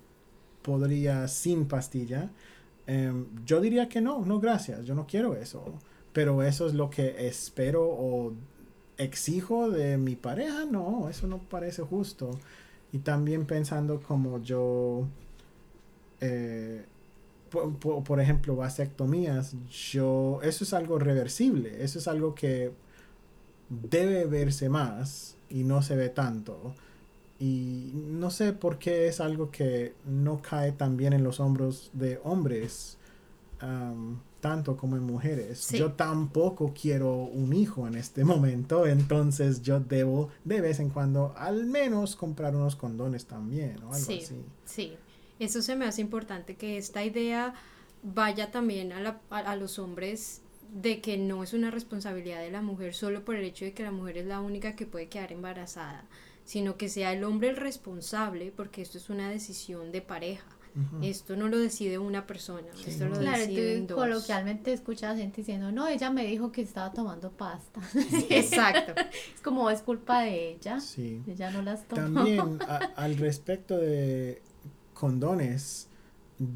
[0.62, 2.30] podría sin pastilla.
[2.86, 5.64] Em, yo diría que no, no gracias, yo no quiero eso.
[6.12, 8.32] Pero eso es lo que espero o
[8.98, 12.38] exijo de mi pareja, no, eso no parece justo.
[12.92, 15.06] Y también pensando como yo,
[16.20, 16.84] eh,
[17.50, 19.54] por, ejemplo, vasectomías,
[19.92, 22.72] yo, eso es algo reversible, eso es algo que
[23.68, 26.74] debe verse más y no se ve tanto.
[27.40, 31.90] Y no sé por qué es algo que no cae tan bien en los hombros
[31.92, 32.96] de hombres
[34.44, 35.70] tanto como en mujeres.
[35.70, 41.32] Yo tampoco quiero un hijo en este momento, entonces yo debo de vez en cuando
[41.38, 44.44] al menos comprar unos condones también o algo sí, así.
[44.66, 44.98] Sí,
[45.38, 47.54] eso se me hace importante que esta idea
[48.02, 52.60] vaya también a, la, a, los hombres de que no es una responsabilidad de la
[52.60, 55.32] mujer solo por el hecho de que la mujer es la única que puede quedar
[55.32, 56.04] embarazada,
[56.44, 60.44] sino que sea el hombre el responsable porque esto es una decisión de pareja.
[61.02, 63.44] Esto no lo decide una persona, esto lo claro,
[63.86, 67.80] tú coloquialmente escuchas gente diciendo, no, ella me dijo que estaba tomando pasta.
[68.28, 69.00] Exacto.
[69.34, 70.80] es como es culpa de ella.
[70.80, 71.22] Sí.
[71.28, 72.02] Ella no las toma.
[72.02, 72.58] También
[72.96, 74.42] al respecto de
[74.94, 75.88] condones,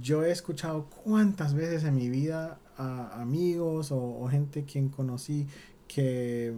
[0.01, 5.47] yo he escuchado cuántas veces en mi vida a amigos o, o gente quien conocí
[5.87, 6.55] que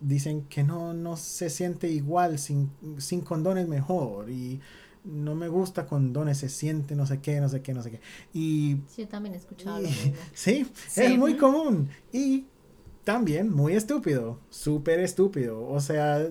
[0.00, 4.60] dicen que no, no se siente igual sin, sin condones mejor y
[5.04, 8.00] no me gusta cuando se siente no sé qué, no sé qué, no sé qué.
[8.32, 9.80] Y, sí, yo también he escuchado
[10.34, 10.66] ¿sí?
[10.96, 11.88] es muy común.
[12.12, 12.44] Y
[13.04, 15.66] también muy estúpido, súper estúpido.
[15.66, 16.28] O sea,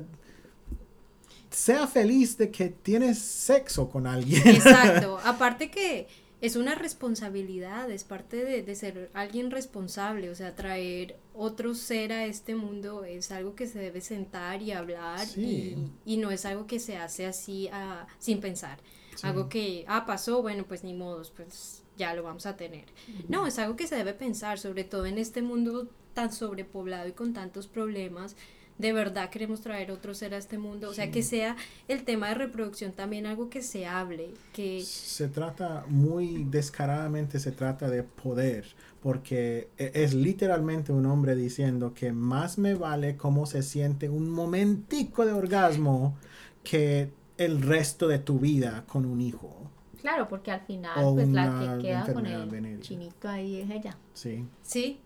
[1.49, 4.41] sea feliz de que tienes sexo con alguien.
[4.47, 5.19] Exacto.
[5.23, 6.07] Aparte que
[6.41, 12.25] es una responsabilidad, es parte de, ser alguien responsable, o sea, traer otro ser a
[12.25, 16.79] este mundo es algo que se debe sentar y hablar y, no es algo que
[16.79, 18.79] se hace así ah, sin pensar,
[19.21, 22.85] algo que, ah, pasó, bueno, pues ni modos, pues ya lo vamos a tener.
[23.27, 27.11] No, es algo que se debe pensar, sobre todo en este mundo tan sobrepoblado y
[27.11, 28.37] con tantos problemas,
[28.79, 31.57] de verdad queremos traer otro ser a este mundo, o sea, que sea
[31.89, 34.81] el tema de reproducción también algo que se hable, que...
[34.83, 38.65] Se trata muy descaradamente, se trata de poder,
[39.01, 44.29] porque e, es literalmente un hombre diciendo que más me vale cómo se siente un
[44.29, 46.17] momentico de orgasmo
[46.63, 49.69] que el resto de tu vida con un hijo.
[49.99, 53.97] Claro, porque al final, pues la que queda con el chinito ahí es ella.
[54.13, 54.45] Sí.
[54.61, 55.01] Sí,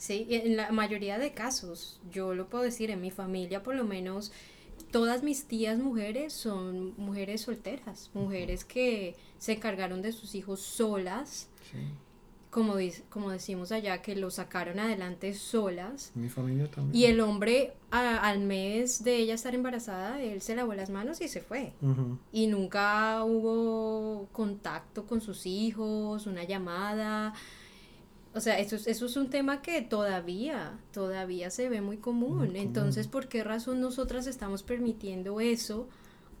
[0.00, 3.84] Sí, en la mayoría de casos, yo lo puedo decir, en mi familia por lo
[3.84, 4.32] menos,
[4.90, 11.50] todas mis tías mujeres son mujeres solteras, mujeres que se encargaron de sus hijos solas.
[12.48, 12.76] Como,
[13.10, 16.12] como decimos allá, que lo sacaron adelante solas.
[16.14, 16.96] Mi familia también.
[16.96, 21.28] Y el hombre, al mes de ella estar embarazada, él se lavó las manos y
[21.28, 21.74] se fue.
[22.32, 27.34] Y nunca hubo contacto con sus hijos, una llamada.
[28.32, 32.54] O sea, eso, eso es un tema que todavía, todavía se ve muy común.
[32.54, 35.88] Entonces, ¿por qué razón nosotras estamos permitiendo eso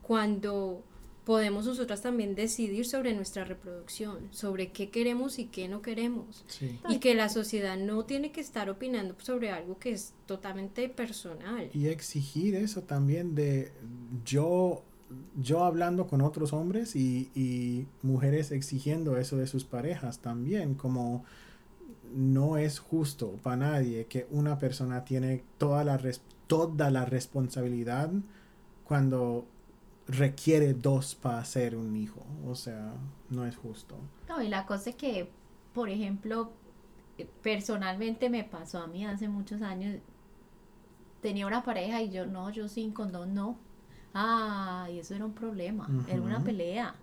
[0.02, 0.84] cuando
[1.24, 6.44] podemos nosotras también decidir sobre nuestra reproducción, sobre qué queremos y qué no queremos?
[6.88, 11.70] Y que la sociedad no tiene que estar opinando sobre algo que es totalmente personal.
[11.74, 13.72] Y exigir eso también de
[14.24, 14.84] yo
[15.42, 21.24] yo hablando con otros hombres y, y mujeres exigiendo eso de sus parejas también, como
[22.14, 26.00] no es justo para nadie que una persona tiene toda la,
[26.46, 28.10] toda la responsabilidad
[28.84, 29.46] cuando
[30.08, 32.24] requiere dos para hacer un hijo.
[32.46, 32.92] O sea,
[33.30, 33.96] no es justo.
[34.28, 35.30] No, y la cosa es que,
[35.74, 36.52] por ejemplo,
[37.42, 39.96] personalmente me pasó a mí hace muchos años,
[41.20, 43.56] tenía una pareja y yo no, yo sin condón no.
[44.14, 46.94] Ah, y eso era un problema, era una pelea.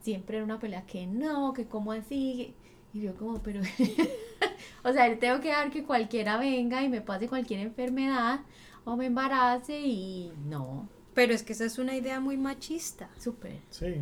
[0.00, 2.54] Siempre era una pelea que no, que cómo así,
[2.92, 3.60] y yo como, pero,
[4.84, 8.40] o sea, tengo que dar que cualquiera venga y me pase cualquier enfermedad
[8.84, 10.88] o me embarace y no.
[11.14, 13.10] Pero es que esa es una idea muy machista.
[13.18, 13.58] Súper.
[13.70, 13.96] Sí.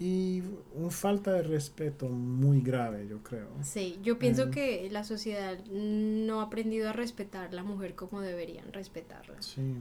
[0.00, 0.42] Y,
[0.76, 3.48] un falta de respeto muy grave, yo creo.
[3.62, 4.50] Sí, yo pienso eh.
[4.50, 9.42] que la sociedad no ha aprendido a respetar a la mujer como deberían respetarla.
[9.42, 9.74] Sí,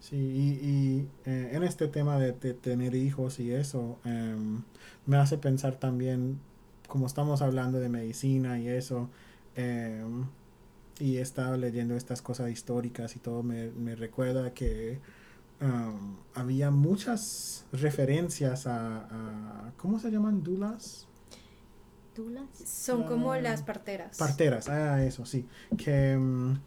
[0.00, 0.16] sí.
[0.16, 4.62] Y, eh, en este tema de, tener hijos y eso, em,
[5.06, 6.40] me hace pensar también
[6.90, 9.08] como estamos hablando de medicina y eso,
[9.54, 10.26] em,
[10.98, 14.98] y he estado leyendo estas cosas históricas y todo, me, recuerda que
[16.34, 20.42] había muchas referencias a, ¿cómo se llaman?
[20.42, 21.06] Dulas.
[22.14, 22.48] ¿Dulas?
[22.66, 24.18] Son como ah, las parteras.
[24.18, 25.46] Parteras, ah, eso sí.
[25.78, 26.58] Que, em,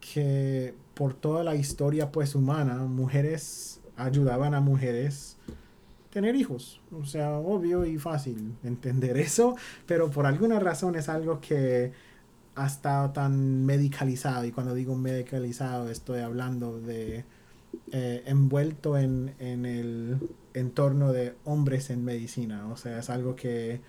[0.00, 5.36] que por toda la historia pues humana, mujeres ayudaban a mujeres
[6.10, 6.80] tener hijos.
[6.92, 11.92] O sea, obvio y fácil entender eso, pero por alguna razón es algo que
[12.54, 14.44] ha estado tan medicalizado.
[14.44, 17.24] Y cuando digo medicalizado, estoy hablando de
[17.92, 20.18] eh, envuelto en, en, el
[20.54, 22.66] entorno de hombres en medicina.
[22.68, 23.80] O sea, es algo que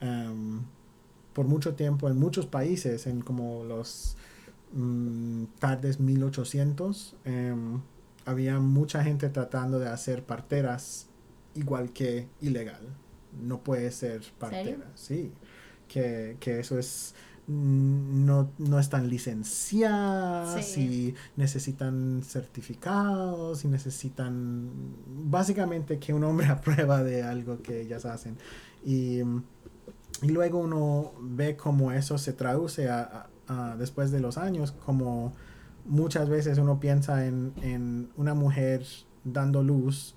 [0.00, 0.60] em,
[1.32, 4.16] por mucho tiempo en muchos países, en como los
[4.72, 7.80] mm, tardes 1800, em,
[8.24, 11.08] había mucha gente tratando de hacer parteras
[11.54, 12.82] igual que ilegal.
[13.40, 14.90] No puede ser partera.
[14.94, 15.32] Sí.
[15.88, 17.14] Que, eso es
[17.46, 24.70] mm, no, no están licenciadas y necesitan certificados y necesitan
[25.06, 28.36] básicamente que un hombre aprueba de algo que ellas hacen.
[28.84, 29.20] Y,
[30.22, 33.28] luego uno ve cómo eso se traduce a,
[33.76, 35.32] después de los años, como
[35.84, 38.86] muchas veces uno piensa en, en una mujer
[39.24, 40.14] dando luz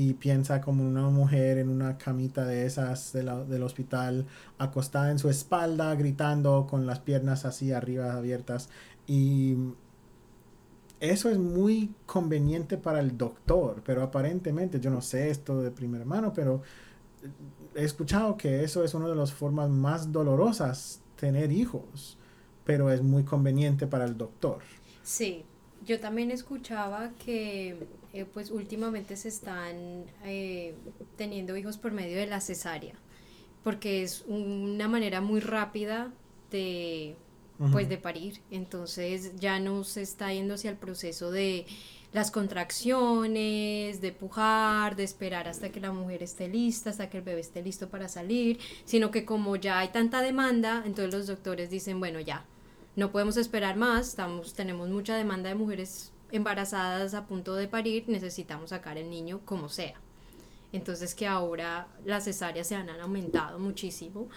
[0.00, 5.28] y piensa como una mujer en una camita de esas del hospital, acostada en su
[5.28, 8.70] espalda, gritando con las piernas así arriba abiertas.
[9.06, 9.56] Y
[11.00, 16.06] eso es muy conveniente para el doctor, pero aparentemente, yo no sé esto de primera
[16.06, 16.62] mano, pero
[17.74, 22.16] he escuchado que eso es una de las formas más dolorosas tener hijos,
[22.64, 24.60] pero es muy conveniente para el doctor.
[25.02, 25.44] Sí,
[25.86, 27.76] yo también escuchaba que
[28.12, 30.74] eh, pues últimamente se están eh,
[31.16, 32.94] teniendo hijos por medio de la cesárea,
[33.62, 36.12] porque es una manera muy rápida
[36.50, 37.14] de,
[37.72, 38.40] pues, de parir.
[38.50, 41.66] Entonces ya no se está yendo hacia el proceso de
[42.12, 47.24] las contracciones, de pujar, de esperar hasta que la mujer esté lista, hasta que el
[47.24, 51.70] bebé esté listo para salir, sino que como ya hay tanta demanda, entonces los doctores
[51.70, 52.44] dicen, bueno, ya,
[53.00, 58.04] no podemos esperar más, estamos, tenemos mucha demanda de mujeres embarazadas a punto de parir,
[58.08, 59.98] necesitamos sacar el niño como sea.
[60.70, 64.28] Entonces que ahora las cesáreas se han aumentado muchísimo,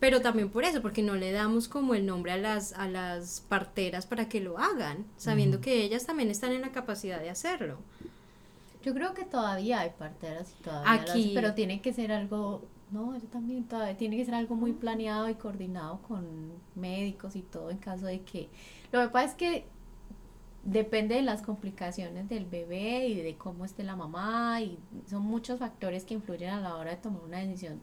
[0.00, 3.42] pero también por eso, porque no le damos como el nombre a las, a las
[3.48, 7.78] parteras para que lo hagan, sabiendo que ellas también están en la capacidad de hacerlo.
[8.82, 13.14] Yo creo que todavía hay parteras y todavía Aquí, pero tiene que ser algo, no,
[13.14, 16.24] eso también todavía tiene que ser algo muy planeado y coordinado con
[16.74, 18.48] médicos y todo en caso de que
[18.92, 19.64] lo que pasa es que
[20.64, 24.78] depende de las complicaciones del bebé y de cómo esté la mamá y
[25.08, 27.80] son muchos factores que influyen a la hora de tomar una decisión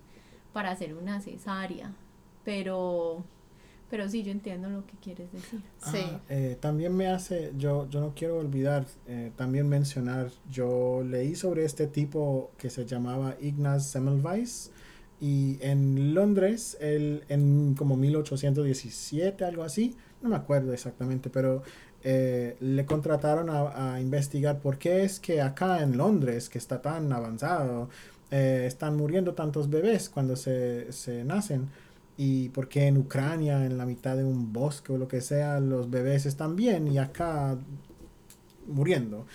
[0.54, 1.92] para hacer una cesárea
[2.44, 3.24] pero
[3.90, 5.62] pero sí yo entiendo lo que quieres decir.
[5.80, 6.00] Sí.
[6.04, 11.36] ah, eh, también me hace yo yo no quiero olvidar eh, también mencionar yo leí
[11.36, 14.72] sobre este tipo que se llamaba Ignaz Semmelweis
[15.20, 21.64] y en Londres él en como 1817 algo así no me acuerdo exactamente pero
[22.04, 27.12] eh, le contrataron a, investigar por qué es que acá en Londres, que está tan
[27.12, 27.90] avanzado,
[28.32, 31.70] eh, están muriendo tantos bebés cuando se, se, nacen.
[32.18, 35.60] Y por qué en Ucrania, en la mitad de un bosque o lo que sea,
[35.60, 37.58] los bebés están bien y acá
[38.68, 39.26] muriendo.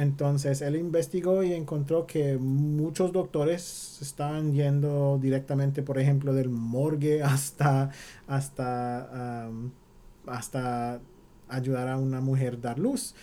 [0.00, 7.22] Entonces él investigó y encontró que muchos doctores estaban yendo directamente, por ejemplo, del morgue
[7.22, 7.90] hasta,
[8.26, 9.50] hasta,
[10.26, 11.00] hasta
[11.50, 13.14] ayudar a una mujer dar luz.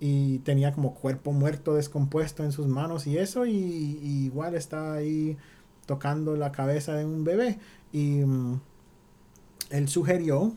[0.00, 5.36] Y tenía como cuerpo muerto descompuesto en sus manos y eso, y, igual estaba ahí
[5.84, 7.58] tocando la cabeza de un bebé.
[7.92, 8.58] Y mm,
[9.68, 10.54] él sugirió,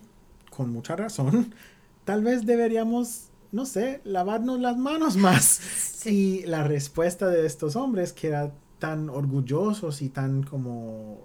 [0.55, 1.53] con mucha razón,
[2.05, 6.05] tal vez deberíamos, no sé, lavarnos las manos más.
[6.05, 11.19] Y la respuesta de estos hombres, que eran tan orgullosos y tan como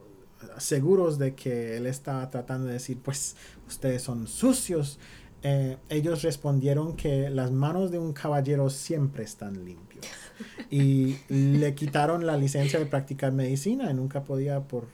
[0.59, 4.99] seguros de que él estaba tratando de decir, pues ustedes son sucios
[5.43, 10.07] eh, ellos respondieron que las manos de un caballero siempre están limpios.
[10.71, 14.87] Y le quitaron la licencia de practicar medicina y nunca podía por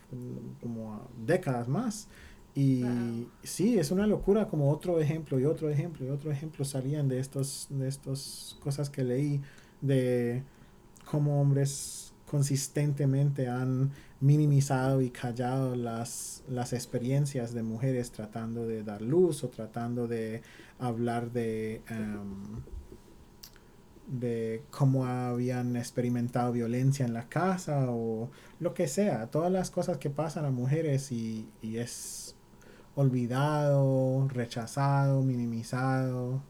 [0.61, 2.09] como décadas más.
[2.57, 2.83] Y
[3.43, 7.19] sí, es una locura como otro ejemplo y otro ejemplo y otro ejemplo salían de
[7.19, 9.43] estos de estas cosas que leí
[9.83, 10.43] de
[11.05, 13.91] cómo hombres consistentemente han
[14.21, 20.41] minimizado y callado las, las experiencias de mujeres tratando de dar luz o tratando de
[20.79, 22.63] hablar de, em,
[24.07, 28.31] de cómo habían experimentado violencia en la casa o
[28.61, 32.36] lo que sea, todas las cosas que pasan a mujeres y, y es
[32.97, 36.43] olvidado, rechazado, minimizado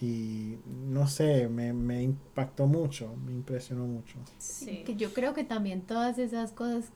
[0.00, 4.16] y no sé, me, me, impactó mucho, me impresionó mucho.
[4.38, 4.82] Sí.
[4.84, 6.90] Que yo creo que también todas esas cosas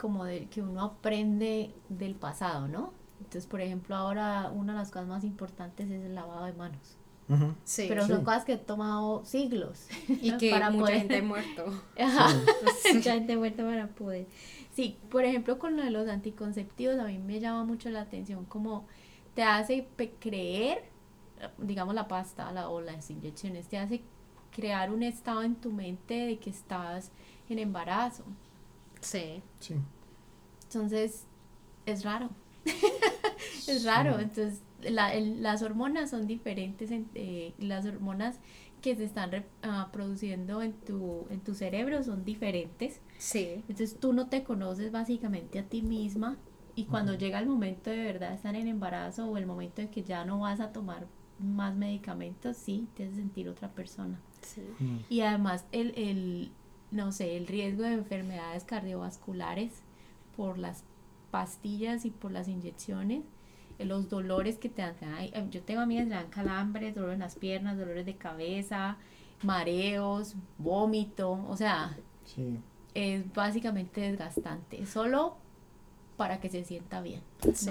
[0.00, 2.92] como de que uno aprende del pasado, ¿no?
[3.18, 6.96] Entonces, por ejemplo, ahora una de las cosas más importantes es el lavado de manos.
[7.64, 9.86] sí, Pero son cosas que han tomado siglos.
[10.08, 11.66] Y que para mucha gente muerto.
[12.94, 14.26] mucha gente muerta para poder.
[14.78, 18.44] Sí, por ejemplo, con lo de los anticonceptivos, a mí me llama mucho la atención
[18.44, 18.86] como
[19.34, 19.88] te hace
[20.20, 20.84] creer
[21.58, 24.02] digamos, la pasta la, o las inyecciones, te hace
[24.54, 27.10] crear un estado en tu mente de que estás
[27.48, 28.22] en embarazo.
[29.00, 29.42] Sí.
[29.58, 29.74] Sí.
[30.64, 31.26] Entonces,
[31.84, 32.30] es raro.
[33.66, 34.20] es raro.
[34.20, 36.90] Entonces, la, las hormonas son diferentes.
[37.16, 38.38] Eh, las hormonas
[38.80, 43.00] que se están ah, produciendo en tu, en tu cerebro son diferentes.
[43.18, 43.64] Sí.
[43.68, 46.36] Entonces, tú no te conoces básicamente a ti misma.
[46.74, 49.90] Y cuando llega el momento de verdad de estar en embarazo o el momento de
[49.90, 51.06] que ya no vas a tomar
[51.40, 54.20] más medicamentos, sí, te hace sentir otra persona.
[54.78, 54.98] Mm.
[55.08, 56.52] Y además el, el,
[56.92, 59.82] no sé, el riesgo de enfermedades cardiovasculares
[60.36, 60.84] por las
[61.30, 63.24] pastillas y por las inyecciones,
[63.78, 67.36] los dolores que te dan, eh, yo tengo amigas que dan calambres, dolores en las
[67.36, 68.96] piernas, dolores de cabeza,
[69.42, 71.96] mareos, vómito, o sea,
[72.98, 75.36] es básicamente desgastante, solo
[76.16, 77.22] para que se sienta bien.
[77.54, 77.70] Sí.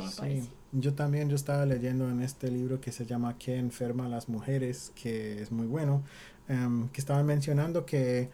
[0.71, 4.30] Yo también, yo estaba leyendo en este libro que se llama ¿Qué enferma a las
[4.30, 4.91] mujeres?
[4.95, 6.03] que es muy bueno,
[6.47, 8.30] em, que estaban mencionando que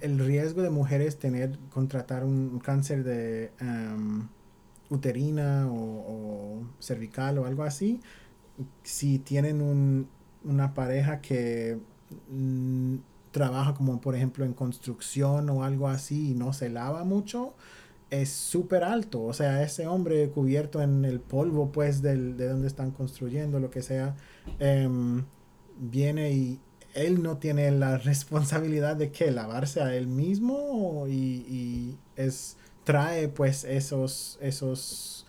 [0.00, 4.28] el riesgo de mujeres tener, contratar un cáncer de em,
[4.90, 8.00] uterina o, cervical o algo así,
[8.82, 10.08] si tienen un,
[10.44, 11.78] una pareja que
[12.30, 12.96] mm,
[13.36, 17.54] trabaja como por ejemplo en construcción o algo así y no se lava mucho,
[18.08, 19.22] es súper alto.
[19.24, 23.68] O sea, ese hombre cubierto en el polvo, pues, del, de donde están construyendo, lo
[23.68, 24.16] que sea,
[24.58, 25.24] em,
[25.78, 26.60] viene y
[26.94, 33.64] él no tiene la responsabilidad de que lavarse a él mismo y, es trae pues
[33.64, 35.26] esos esos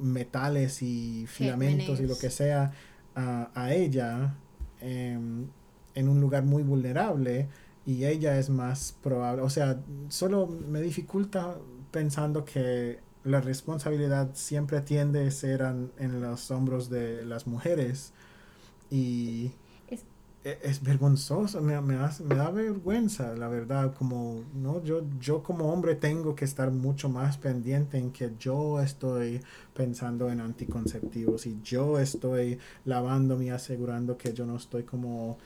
[0.00, 2.72] metales y filamentos y lo que sea
[3.14, 4.34] a, ella
[4.80, 5.46] em,
[5.98, 7.48] en un lugar muy vulnerable
[7.86, 11.56] y ella es más probable o sea solo me dificulta
[11.90, 18.12] pensando que la responsabilidad siempre tiende a ser en los hombros de las mujeres
[18.90, 19.52] y
[20.44, 24.82] e, es, vergonzoso, me, me, me, da vergüenza, la verdad, como, ¿no?
[24.84, 29.40] Yo, yo como hombre tengo que estar mucho más pendiente en que yo estoy
[29.74, 35.38] pensando en anticonceptivos y yo estoy lavándome y asegurando que yo no estoy como,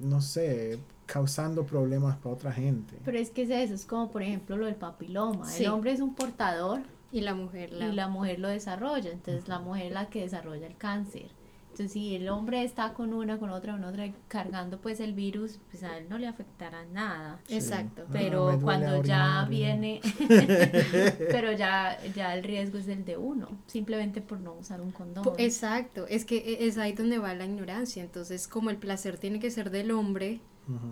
[0.00, 2.98] no sé, causando problemas para otra gente.
[3.04, 5.54] Pero es que es eso, es como por ejemplo lo del papiloma.
[5.56, 6.80] El hombre es un portador
[7.12, 7.88] y la mujer la...
[7.88, 9.10] y la mujer lo desarrolla.
[9.10, 11.30] Entonces la mujer es la que desarrolla el cáncer.
[11.76, 15.58] Entonces, si el hombre está con una, con otra, con otra, cargando pues el virus,
[15.70, 17.38] pues a él no le afectará nada.
[17.50, 18.06] Exacto.
[18.10, 20.00] Pero cuando ya viene,
[21.30, 25.34] pero ya, ya el riesgo es el de uno, simplemente por no usar un condón.
[25.36, 28.02] Exacto, es que e, es ahí donde va la ignorancia.
[28.02, 30.40] Entonces, como el placer tiene que ser del hombre,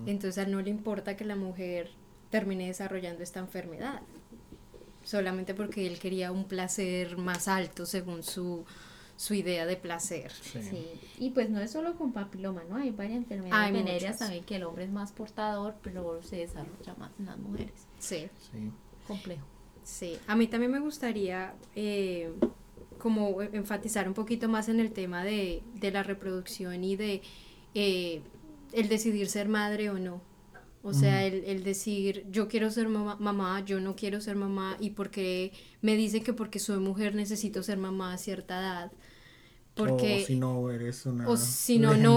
[0.04, 1.92] entonces a él no le importa que la mujer
[2.28, 4.02] termine desarrollando esta enfermedad.
[5.02, 8.66] Solamente porque él quería un placer más alto según su
[9.16, 10.32] su idea de placer.
[10.32, 10.86] Sí.
[11.18, 12.76] Y pues no es solo con papiloma, ¿no?
[12.76, 17.10] Hay varias enfermedades venéreas también que el hombre es más portador, pero se desarrolla más
[17.18, 17.86] en las mujeres.
[17.98, 18.28] Sí.
[18.50, 18.70] sí.
[19.06, 19.44] Complejo.
[19.82, 20.18] Sí.
[20.26, 22.32] A mí también me gustaría eh,
[22.98, 27.22] como enfatizar un poquito más en el tema de, de la reproducción y de
[27.74, 28.22] eh,
[28.72, 30.20] el decidir ser madre o no.
[30.86, 34.76] O sea, el, el, decir, yo quiero ser mamá, mamá, yo no quiero ser mamá,
[34.78, 38.92] y porque me dicen que porque soy mujer necesito ser mamá a cierta edad.
[39.74, 42.16] Porque, o si no eres una o si no, no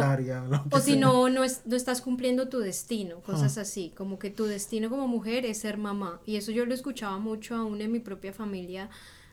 [0.69, 4.43] o si no, no, es, no estás cumpliendo tu destino, cosas así, como que tu
[4.43, 6.21] destino como mujer es ser mamá.
[6.25, 8.89] Y eso yo lo escuchaba mucho aún en mi propia familia,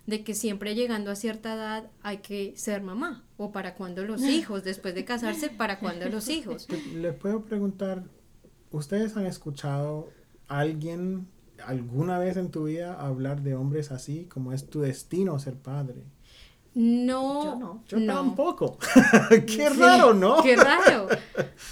[0.06, 4.22] de que siempre llegando a cierta edad hay que ser mamá, o para cuando los
[4.22, 6.68] hijos, después de casarse, para cuando los hijos.
[6.94, 8.04] Le puedo preguntar,
[8.74, 10.08] ¿Ustedes han escuchado
[10.48, 11.28] a alguien
[11.64, 16.02] alguna vez en tu vida hablar de hombres así, como es tu destino ser padre?
[16.74, 17.84] No, yo no.
[17.86, 18.76] Yo tampoco.
[19.46, 20.42] qué raro, ¿no?
[20.42, 21.06] Qué raro.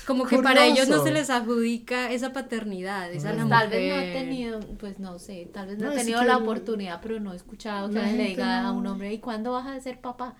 [0.06, 4.00] Como que para ellos no se les adjudica esa paternidad, esa la Tal vez no
[4.00, 7.36] he tenido, pues no sé, tal vez no, he tenido la oportunidad, pero no he
[7.36, 10.36] escuchado que le diga a un hombre, ¿y cuándo vas a ser papá?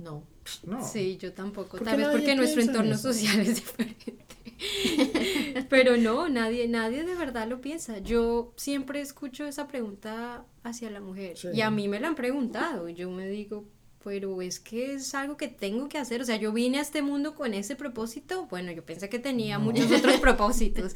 [0.00, 0.24] No.
[0.64, 0.86] no.
[0.86, 1.78] Sí, yo tampoco.
[1.78, 4.16] Tal vez porque nuestro entorno social es diferente.
[5.68, 7.98] Pero no, nadie, nadie de verdad lo piensa.
[7.98, 12.88] Yo siempre escucho esa pregunta hacia la mujer y a mí me la han preguntado
[12.88, 13.64] y yo me digo,
[14.02, 16.22] pero es que es algo que tengo que hacer.
[16.22, 18.46] O sea, yo vine a este mundo con ese propósito.
[18.46, 20.94] Bueno, yo pensé que tenía muchos otros propósitos.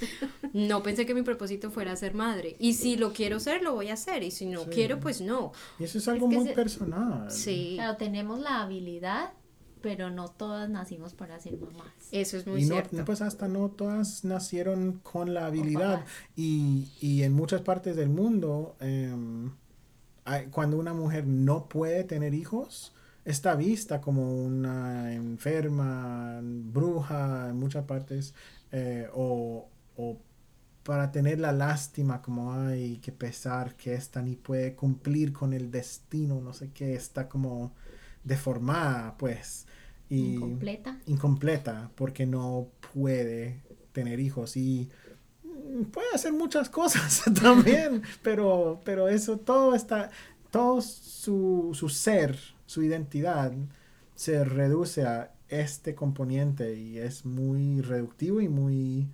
[0.52, 2.57] No pensé que mi propósito fuera ser madre.
[2.59, 4.22] Y si lo quiero ser, lo voy a hacer.
[4.22, 5.52] Y si no quiero, pues no.
[5.78, 7.30] Y eso es algo muy personal.
[7.30, 7.74] Sí.
[7.76, 9.32] Claro, tenemos la habilidad
[9.80, 11.92] pero no todas nacimos para ser mamás.
[12.11, 13.05] Eso es muy y no, cierto.
[13.05, 16.07] Pues hasta no todas nacieron con la habilidad.
[16.34, 19.50] Y, y, en muchas partes del mundo, em,
[20.51, 22.95] cuando una mujer no puede tener hijos,
[23.25, 28.35] está vista como una enferma, bruja en muchas partes,
[28.72, 30.18] eh, o, o
[30.83, 35.70] para tener la lástima como hay que pesar que esta ni puede cumplir con el
[35.70, 37.72] destino, no sé qué, está como
[38.22, 39.66] deformada, pues.
[40.09, 40.99] Y incompleta.
[41.07, 43.62] Incompleta, porque no puede
[43.93, 44.91] tener hijos y
[45.93, 50.11] puede hacer muchas cosas también, pero, pero eso todo está,
[50.51, 53.53] todo su, su ser, su identidad
[54.15, 59.09] se reduce a este componente y es muy reductivo y muy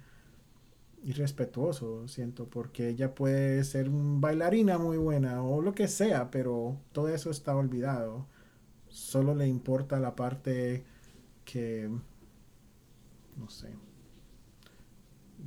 [1.03, 7.09] irrespetuoso, siento, porque ella puede ser bailarina muy buena o lo que sea, pero todo
[7.09, 8.27] eso está olvidado.
[8.89, 10.85] Solo le importa la parte
[11.45, 11.89] que,
[13.37, 13.69] no sé,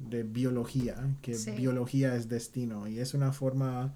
[0.10, 2.88] de biología, que biología es destino.
[2.88, 3.96] Y es una forma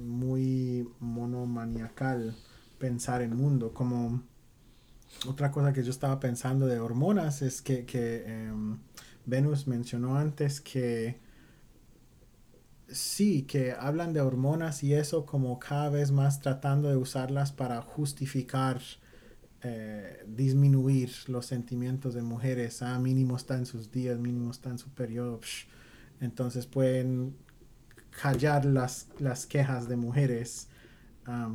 [0.00, 2.36] muy monomaniacal
[2.78, 3.72] pensar el mundo.
[3.72, 4.22] Como
[5.28, 8.78] otra cosa que yo estaba pensando de hormonas es que, que em,
[9.24, 11.20] Venus mencionó antes que
[12.88, 17.82] sí, que hablan de hormonas y eso como cada vez más tratando de usarlas para
[17.82, 18.80] justificar,
[19.62, 22.82] eh, disminuir los sentimientos de mujeres.
[22.82, 24.78] Ah, mínimo está en sus días, mínimo está en.
[26.20, 27.34] Entonces pueden
[28.22, 30.68] callar las, las quejas de mujeres.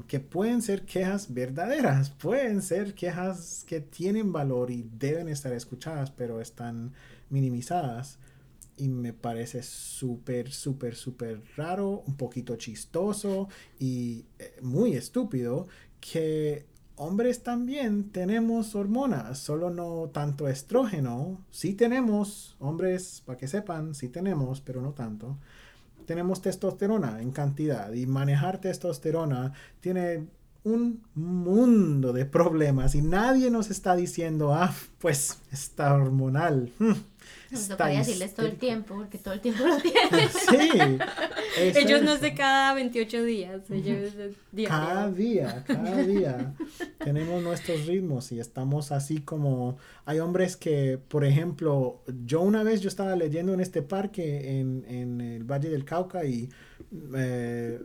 [0.08, 6.12] que pueden ser quejas verdaderas, pueden ser quejas que tienen valor y deben estar escuchadas,
[6.12, 6.93] pero están
[7.30, 8.20] minimizadas
[8.78, 13.47] y me parece súper, súper, súper raro, un poquito chistoso
[13.80, 15.68] y eh, muy estúpido
[15.99, 16.66] que
[17.02, 21.43] hombres también tenemos hormonas, solo no tanto estrógeno.
[21.49, 25.38] Sí tenemos, hombres, para que sepan, sí tenemos, pero no tanto.
[26.06, 30.28] tenemos testosterona en cantidad y manejar testosterona tiene
[30.64, 36.72] un mundo de problemas y nadie nos está diciendo, ah, pues está hormonal.
[36.78, 36.93] Hmm,
[37.51, 40.30] nos tocaría decirles todo el tiempo, porque todo el tiempo lo tienen.
[40.49, 41.78] Sí.
[41.80, 44.14] ellos no es de cada 28 días, ellos
[44.51, 46.53] día Cada día, cada día.
[47.03, 49.78] Tenemos nuestros ritmos y estamos así como...
[50.05, 54.86] Hay hombres que, por ejemplo, yo una vez yo estaba leyendo en este parque en,
[54.88, 56.49] en el Valle del Cauca y...
[57.16, 57.80] Eh,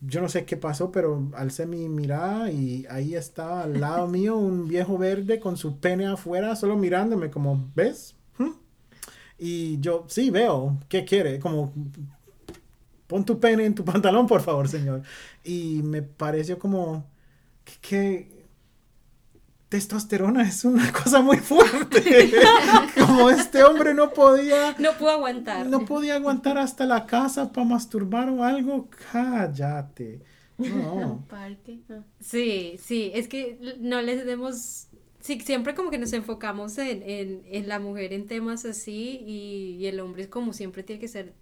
[0.00, 4.36] yo no sé qué pasó, pero alcé mi mirada y ahí estaba al lado mío
[4.36, 8.16] un viejo verde con su pene afuera, solo mirándome como, ¿ves?
[9.42, 11.38] Y yo, sí, veo, ¿qué quiere?
[11.40, 11.72] Como,
[13.06, 15.02] pon tu pene en tu pantalón, por favor, señor.
[15.42, 17.06] Y me pareció como
[17.80, 18.39] que,
[19.70, 22.32] testosterona es una cosa muy fuerte.
[22.98, 24.76] como este hombre no podía...
[24.78, 25.66] No pudo aguantar.
[25.66, 28.90] No podía aguantar hasta la casa para masturbar o algo.
[29.10, 30.20] Cállate.
[30.60, 31.24] No.
[32.20, 34.88] Sí, sí, es que no les demos
[35.20, 39.78] sí, siempre como que nos enfocamos en, en, en la mujer en temas así y,
[39.78, 41.32] y, el hombre como siempre tiene que ser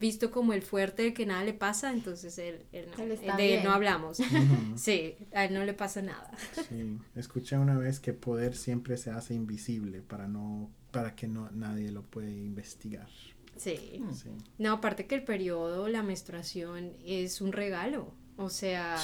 [0.00, 3.72] visto como el fuerte que nada le pasa, entonces él, él no, de él no
[3.72, 4.18] hablamos.
[4.76, 6.30] Sí, a él no le pasa nada.
[6.68, 11.50] Sí, escuché una vez que poder siempre se hace invisible para no para que no
[11.52, 13.08] nadie lo puede investigar.
[13.56, 14.02] Sí.
[14.12, 14.30] sí.
[14.58, 18.14] No, aparte que el periodo, la menstruación es un regalo.
[18.38, 18.96] O sea,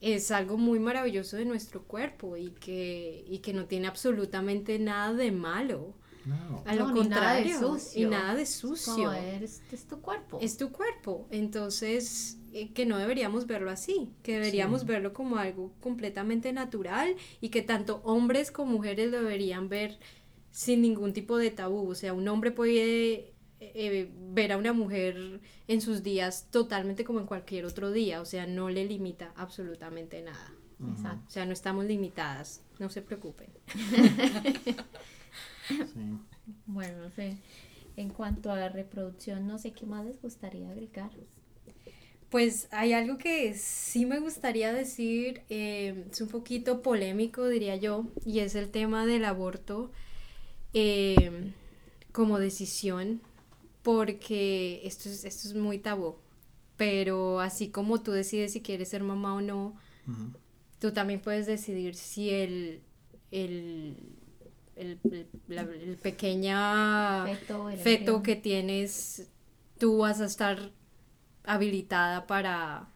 [0.00, 5.12] es algo muy maravilloso de nuestro cuerpo y que, y que no tiene absolutamente nada
[5.14, 5.94] de malo.
[6.26, 6.64] No.
[6.66, 8.02] A lo contrario, nada de sucio.
[8.02, 9.12] y nada de sucio.
[9.12, 10.38] es, tu cuerpo.
[10.42, 11.28] Es tu cuerpo.
[11.30, 17.50] Entonces, eh, que no deberíamos verlo así, que deberíamos verlo como algo completamente natural y
[17.50, 20.00] que tanto hombres como mujeres lo deberían ver
[20.50, 21.88] sin ningún tipo de tabú.
[21.88, 27.20] O sea, un hombre puede eh, ver a una mujer en sus días totalmente como
[27.20, 30.52] en cualquier otro día, o sea, no le limita absolutamente nada.
[30.78, 33.48] O sea, no estamos limitadas, no se preocupen.
[36.66, 37.38] Bueno, no sé.
[37.96, 41.10] En cuanto a la reproducción, no sé qué más les gustaría agregar.
[42.30, 48.06] Pues hay algo que sí me gustaría decir, eh, es un poquito polémico, diría yo,
[48.24, 49.90] y es el tema del aborto
[50.74, 51.52] eh,
[52.12, 53.20] como decisión
[53.86, 56.16] porque esto es, esto es muy tabú.
[56.76, 59.76] Pero así como tú decides si quieres ser mamá o no,
[60.80, 62.80] tú también puedes decidir si el,
[63.30, 63.96] el,
[65.04, 67.26] el, el, pequeña
[67.82, 69.28] feto que tienes,
[69.78, 70.70] tú vas a estar
[71.44, 72.88] habilitada para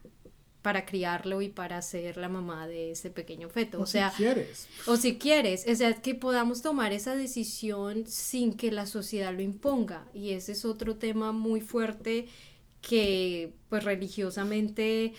[0.62, 3.80] para criarlo y para ser la mamá de ese pequeño feto.
[3.80, 4.68] O, sea, si quieres.
[4.86, 9.40] O si quieres, o sea, que podamos tomar esa decisión sin que la sociedad lo
[9.40, 10.06] imponga.
[10.12, 12.28] Y ese es otro tema muy fuerte
[12.82, 15.14] que pues religiosamente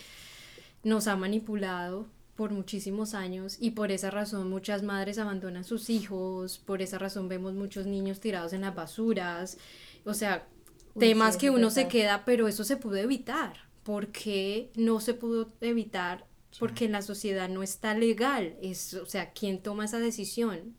[0.84, 6.58] nos ha manipulado por muchísimos años y por esa razón muchas madres abandonan sus hijos,
[6.60, 9.58] por esa razón vemos muchos niños tirados en las basuras,
[10.06, 10.48] o sea,
[10.98, 16.26] temas que uno se queda, pero eso se pudo evitar porque no se pudo evitar,
[16.60, 18.56] porque en la sociedad no está legal.
[18.62, 20.76] Es, o sea, ¿quién toma esa decisión?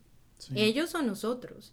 [0.54, 1.72] ¿Ellos o nosotros?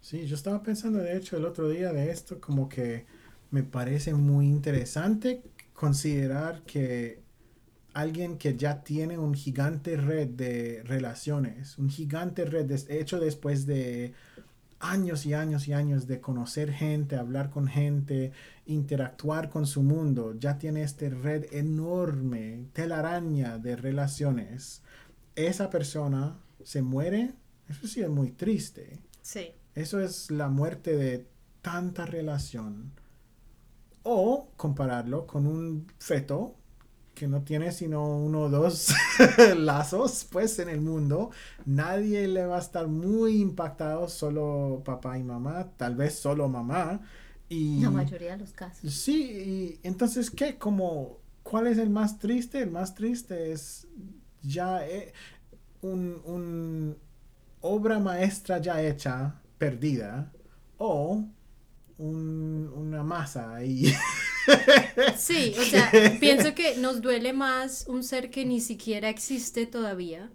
[0.00, 3.06] Sí, yo estaba pensando de hecho el otro día de esto, como que
[3.50, 5.42] me parece muy interesante
[5.72, 7.21] considerar que
[7.94, 13.66] alguien que ya tiene un gigante red de relaciones, un gigante red de, hecho después
[13.66, 14.14] de
[14.80, 18.32] años y años y años de conocer gente, hablar con gente,
[18.66, 24.82] interactuar con su mundo, ya tiene esta red enorme, telaraña de relaciones.
[25.36, 27.32] Esa persona se muere,
[27.68, 28.98] eso sí es muy triste.
[29.22, 29.52] Sí.
[29.74, 31.26] Eso es la muerte de
[31.62, 32.92] tanta relación.
[34.02, 36.56] O compararlo con un feto
[37.22, 38.92] que no tiene sino uno o dos
[39.56, 41.30] lazos pues en el mundo,
[41.64, 47.00] nadie le va a estar muy impactado, solo papá y mamá, tal vez solo mamá.
[47.48, 48.92] Y, la mayoría de los casos.
[48.92, 50.58] Sí, y entonces, ¿qué?
[50.58, 52.60] Como, ¿cuál es el más triste?
[52.60, 53.86] El más triste es
[54.42, 55.12] ya eh,
[55.80, 56.96] un, un
[57.60, 60.32] obra maestra ya hecha, perdida,
[60.76, 61.24] o
[61.98, 63.94] un, una masa ahí.
[65.16, 65.90] Sí, o sea,
[66.20, 70.30] pienso que nos duele más un ser que ni siquiera existe todavía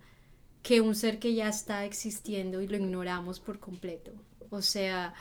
[0.64, 4.12] que un ser que ya está existiendo y lo ignoramos por completo.
[4.50, 5.14] O sea,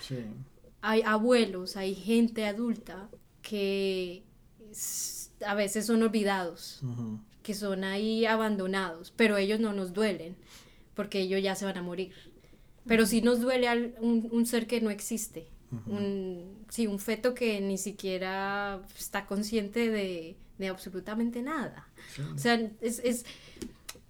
[0.80, 3.09] hay abuelos, hay gente adulta
[3.43, 4.24] que
[5.45, 6.80] a veces son olvidados,
[7.43, 10.37] que son ahí abandonados, pero ellos no nos duelen
[10.95, 12.14] porque ellos ya se van a morir.
[12.87, 15.49] Pero sí nos duele un, un ser que no existe
[15.86, 21.88] un, sí, un feto que ni siquiera está consciente de, de absolutamente nada.
[22.34, 23.24] O sea, es, es,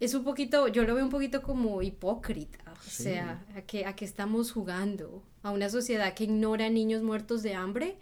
[0.00, 2.59] es, un poquito, yo lo veo un poquito como hipócrita.
[2.86, 5.22] O sea, ¿a qué, ¿a qué estamos jugando?
[5.42, 7.96] ¿A una sociedad que ignora niños muertos de hambre?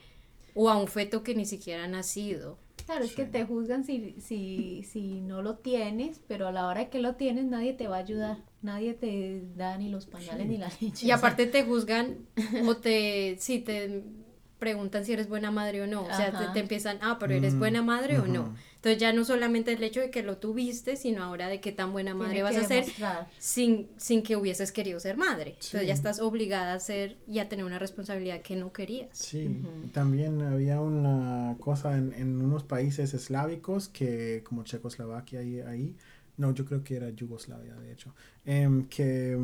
[0.54, 2.58] ¿O a un feto que ni siquiera ha nacido?
[2.86, 6.90] Claro, es que te juzgan si, si, si no lo tienes, pero a la hora
[6.90, 8.38] que lo tienes nadie te va a ayudar.
[8.64, 11.06] Nadie te da ni los pañales ni la leche.
[11.06, 12.16] Y aparte te juzgan
[12.66, 14.02] o te, sí, te
[14.58, 16.04] preguntan si eres buena madre o no.
[16.04, 18.54] O sea, te, empiezan, ah, pero eres buena madre o no.
[18.76, 21.92] Entonces ya no solamente el hecho de que lo tuviste, sino ahora de qué tan
[21.92, 22.86] buena madre vas a ser
[23.38, 25.50] sin, sin que hubieses querido ser madre.
[25.56, 29.10] Entonces ya estás obligada a ser y a tener una responsabilidad que no querías.
[29.12, 29.62] Sí,
[29.92, 35.96] también había una cosa en, en, unos países eslávicos que, como Checoslovaquia ahí, ahí,
[36.36, 38.14] no, yo creo que era Yugoslavia, de hecho,
[38.44, 39.38] em, que,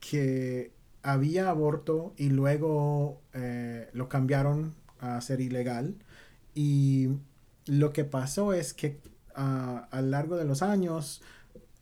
[0.00, 0.72] que
[1.02, 5.96] había aborto y luego eh, lo cambiaron a ser ilegal.
[6.54, 7.08] Y
[7.66, 9.00] lo que pasó es que
[9.34, 11.22] a lo largo de los años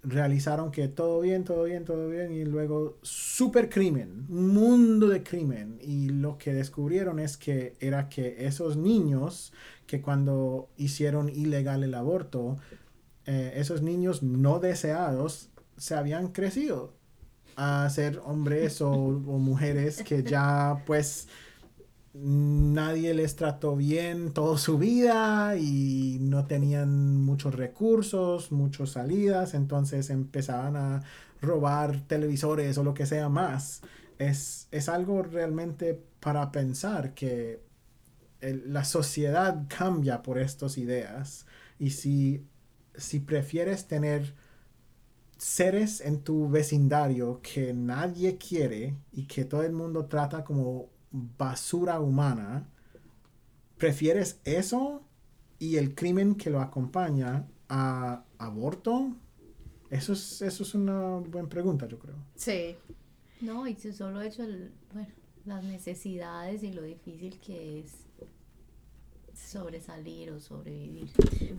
[0.05, 5.23] realizaron que todo bien, todo bien, todo bien y luego super crimen, un mundo de
[5.23, 5.79] crimen.
[5.81, 9.53] Y lo que descubrieron es que era que esos niños
[9.87, 12.59] que cuando hicieron ilegal el aborto,
[13.27, 16.93] eh, esos niños no deseados se habían crecido
[17.57, 21.29] a ser hombres o, o mujeres que ya pues
[22.15, 30.11] nadie les trató bien toda su vida y no tenían muchos recursos, muchas salidas, entonces
[30.11, 31.03] empezaban a
[31.43, 33.83] robar televisores o lo que sea más.
[34.19, 37.61] Es, es algo realmente para pensar que
[38.41, 41.47] la sociedad cambia por estas ideas
[41.79, 42.45] y si,
[42.97, 44.35] si prefieres tener
[45.37, 52.01] seres en tu vecindario que nadie quiere y que todo el mundo trata como basura
[52.01, 52.69] humana,
[53.77, 55.03] ¿prefieres eso
[55.59, 59.15] y el crimen que lo acompaña a aborto?
[59.91, 62.17] Eso es, eso es una buena pregunta, yo creo.
[62.35, 62.77] Sí.
[63.41, 65.09] No, y solo hecho el, bueno,
[65.45, 68.04] las necesidades y lo difícil que es
[69.35, 71.09] sobresalir o sobrevivir.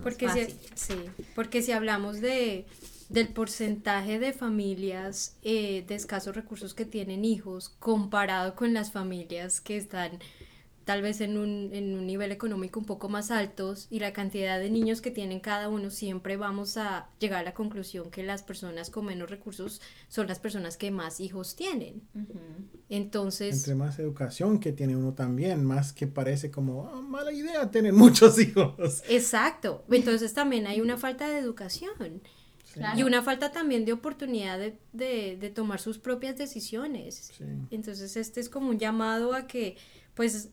[0.03, 0.95] porque si, sí,
[1.35, 2.65] porque si hablamos de
[3.09, 9.61] del porcentaje de familias eh, de escasos recursos que tienen hijos comparado con las familias
[9.61, 10.19] que están
[10.85, 14.59] tal vez en un, en un nivel económico un poco más altos y la cantidad
[14.59, 18.43] de niños que tienen cada uno, siempre vamos a llegar a la conclusión que las
[18.43, 22.03] personas con menos recursos son las personas que más hijos tienen.
[22.87, 23.57] Entonces...
[23.57, 27.93] Entre más educación que tiene uno también, más que parece como ah, mala idea tener
[27.93, 29.01] muchos hijos.
[29.09, 29.83] Exacto.
[29.89, 32.21] Entonces también hay una falta de educación.
[32.97, 37.31] Y una falta también de oportunidad de, de, de tomar sus propias decisiones.
[37.71, 39.77] Entonces este es como un llamado a que
[40.13, 40.49] pues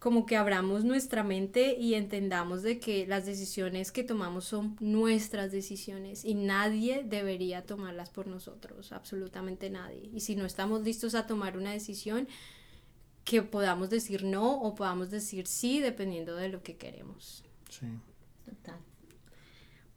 [0.00, 5.52] como que abramos nuestra mente y entendamos de que las decisiones que tomamos son nuestras
[5.52, 10.10] decisiones y nadie debería tomarlas por nosotros, absolutamente nadie.
[10.12, 12.26] Y si no estamos listos a tomar una decisión,
[13.24, 17.44] que podamos decir no o podamos decir sí dependiendo de lo que queremos.
[17.68, 17.86] Sí.
[18.46, 18.80] Total.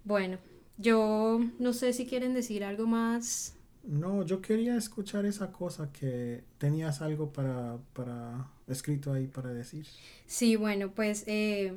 [0.04, 0.38] Bueno,
[0.78, 3.56] yo no sé si quieren decir algo más.
[3.84, 9.86] No, yo quería escuchar esa cosa que tenías algo para, para escrito ahí para decir.
[10.25, 11.73] Sí, bueno, pues eh,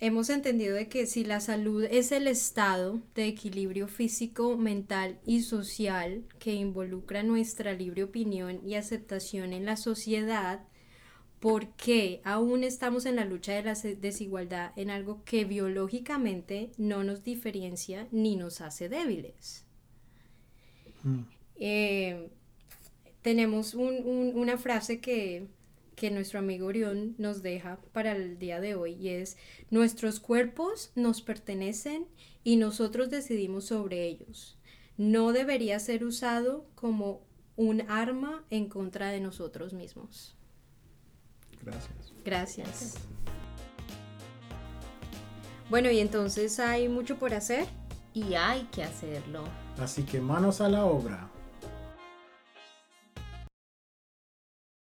[0.00, 5.42] hemos entendido de que si la salud es el estado de equilibrio físico, mental y
[5.42, 10.64] social que involucra nuestra libre opinión y aceptación en la sociedad,
[11.38, 17.04] ¿por qué aún estamos en la lucha de la desigualdad en algo que biológicamente no
[17.04, 19.66] nos diferencia ni nos hace débiles?
[21.02, 21.41] Mm.
[21.56, 22.30] Eh,
[23.22, 25.48] tenemos una frase que,
[25.94, 29.36] que nuestro amigo Orión nos deja para el día de hoy y es,
[29.70, 32.06] nuestros cuerpos nos pertenecen
[32.42, 34.58] y nosotros decidimos sobre ellos.
[34.96, 37.22] No debería ser usado como
[37.56, 40.36] un arma en contra de nosotros mismos.
[41.62, 42.12] Gracias.
[42.24, 42.94] Gracias.
[45.70, 47.66] Bueno, y entonces hay mucho por hacer.
[48.14, 49.44] Y hay que hacerlo.
[49.78, 51.31] Así que manos a la obra.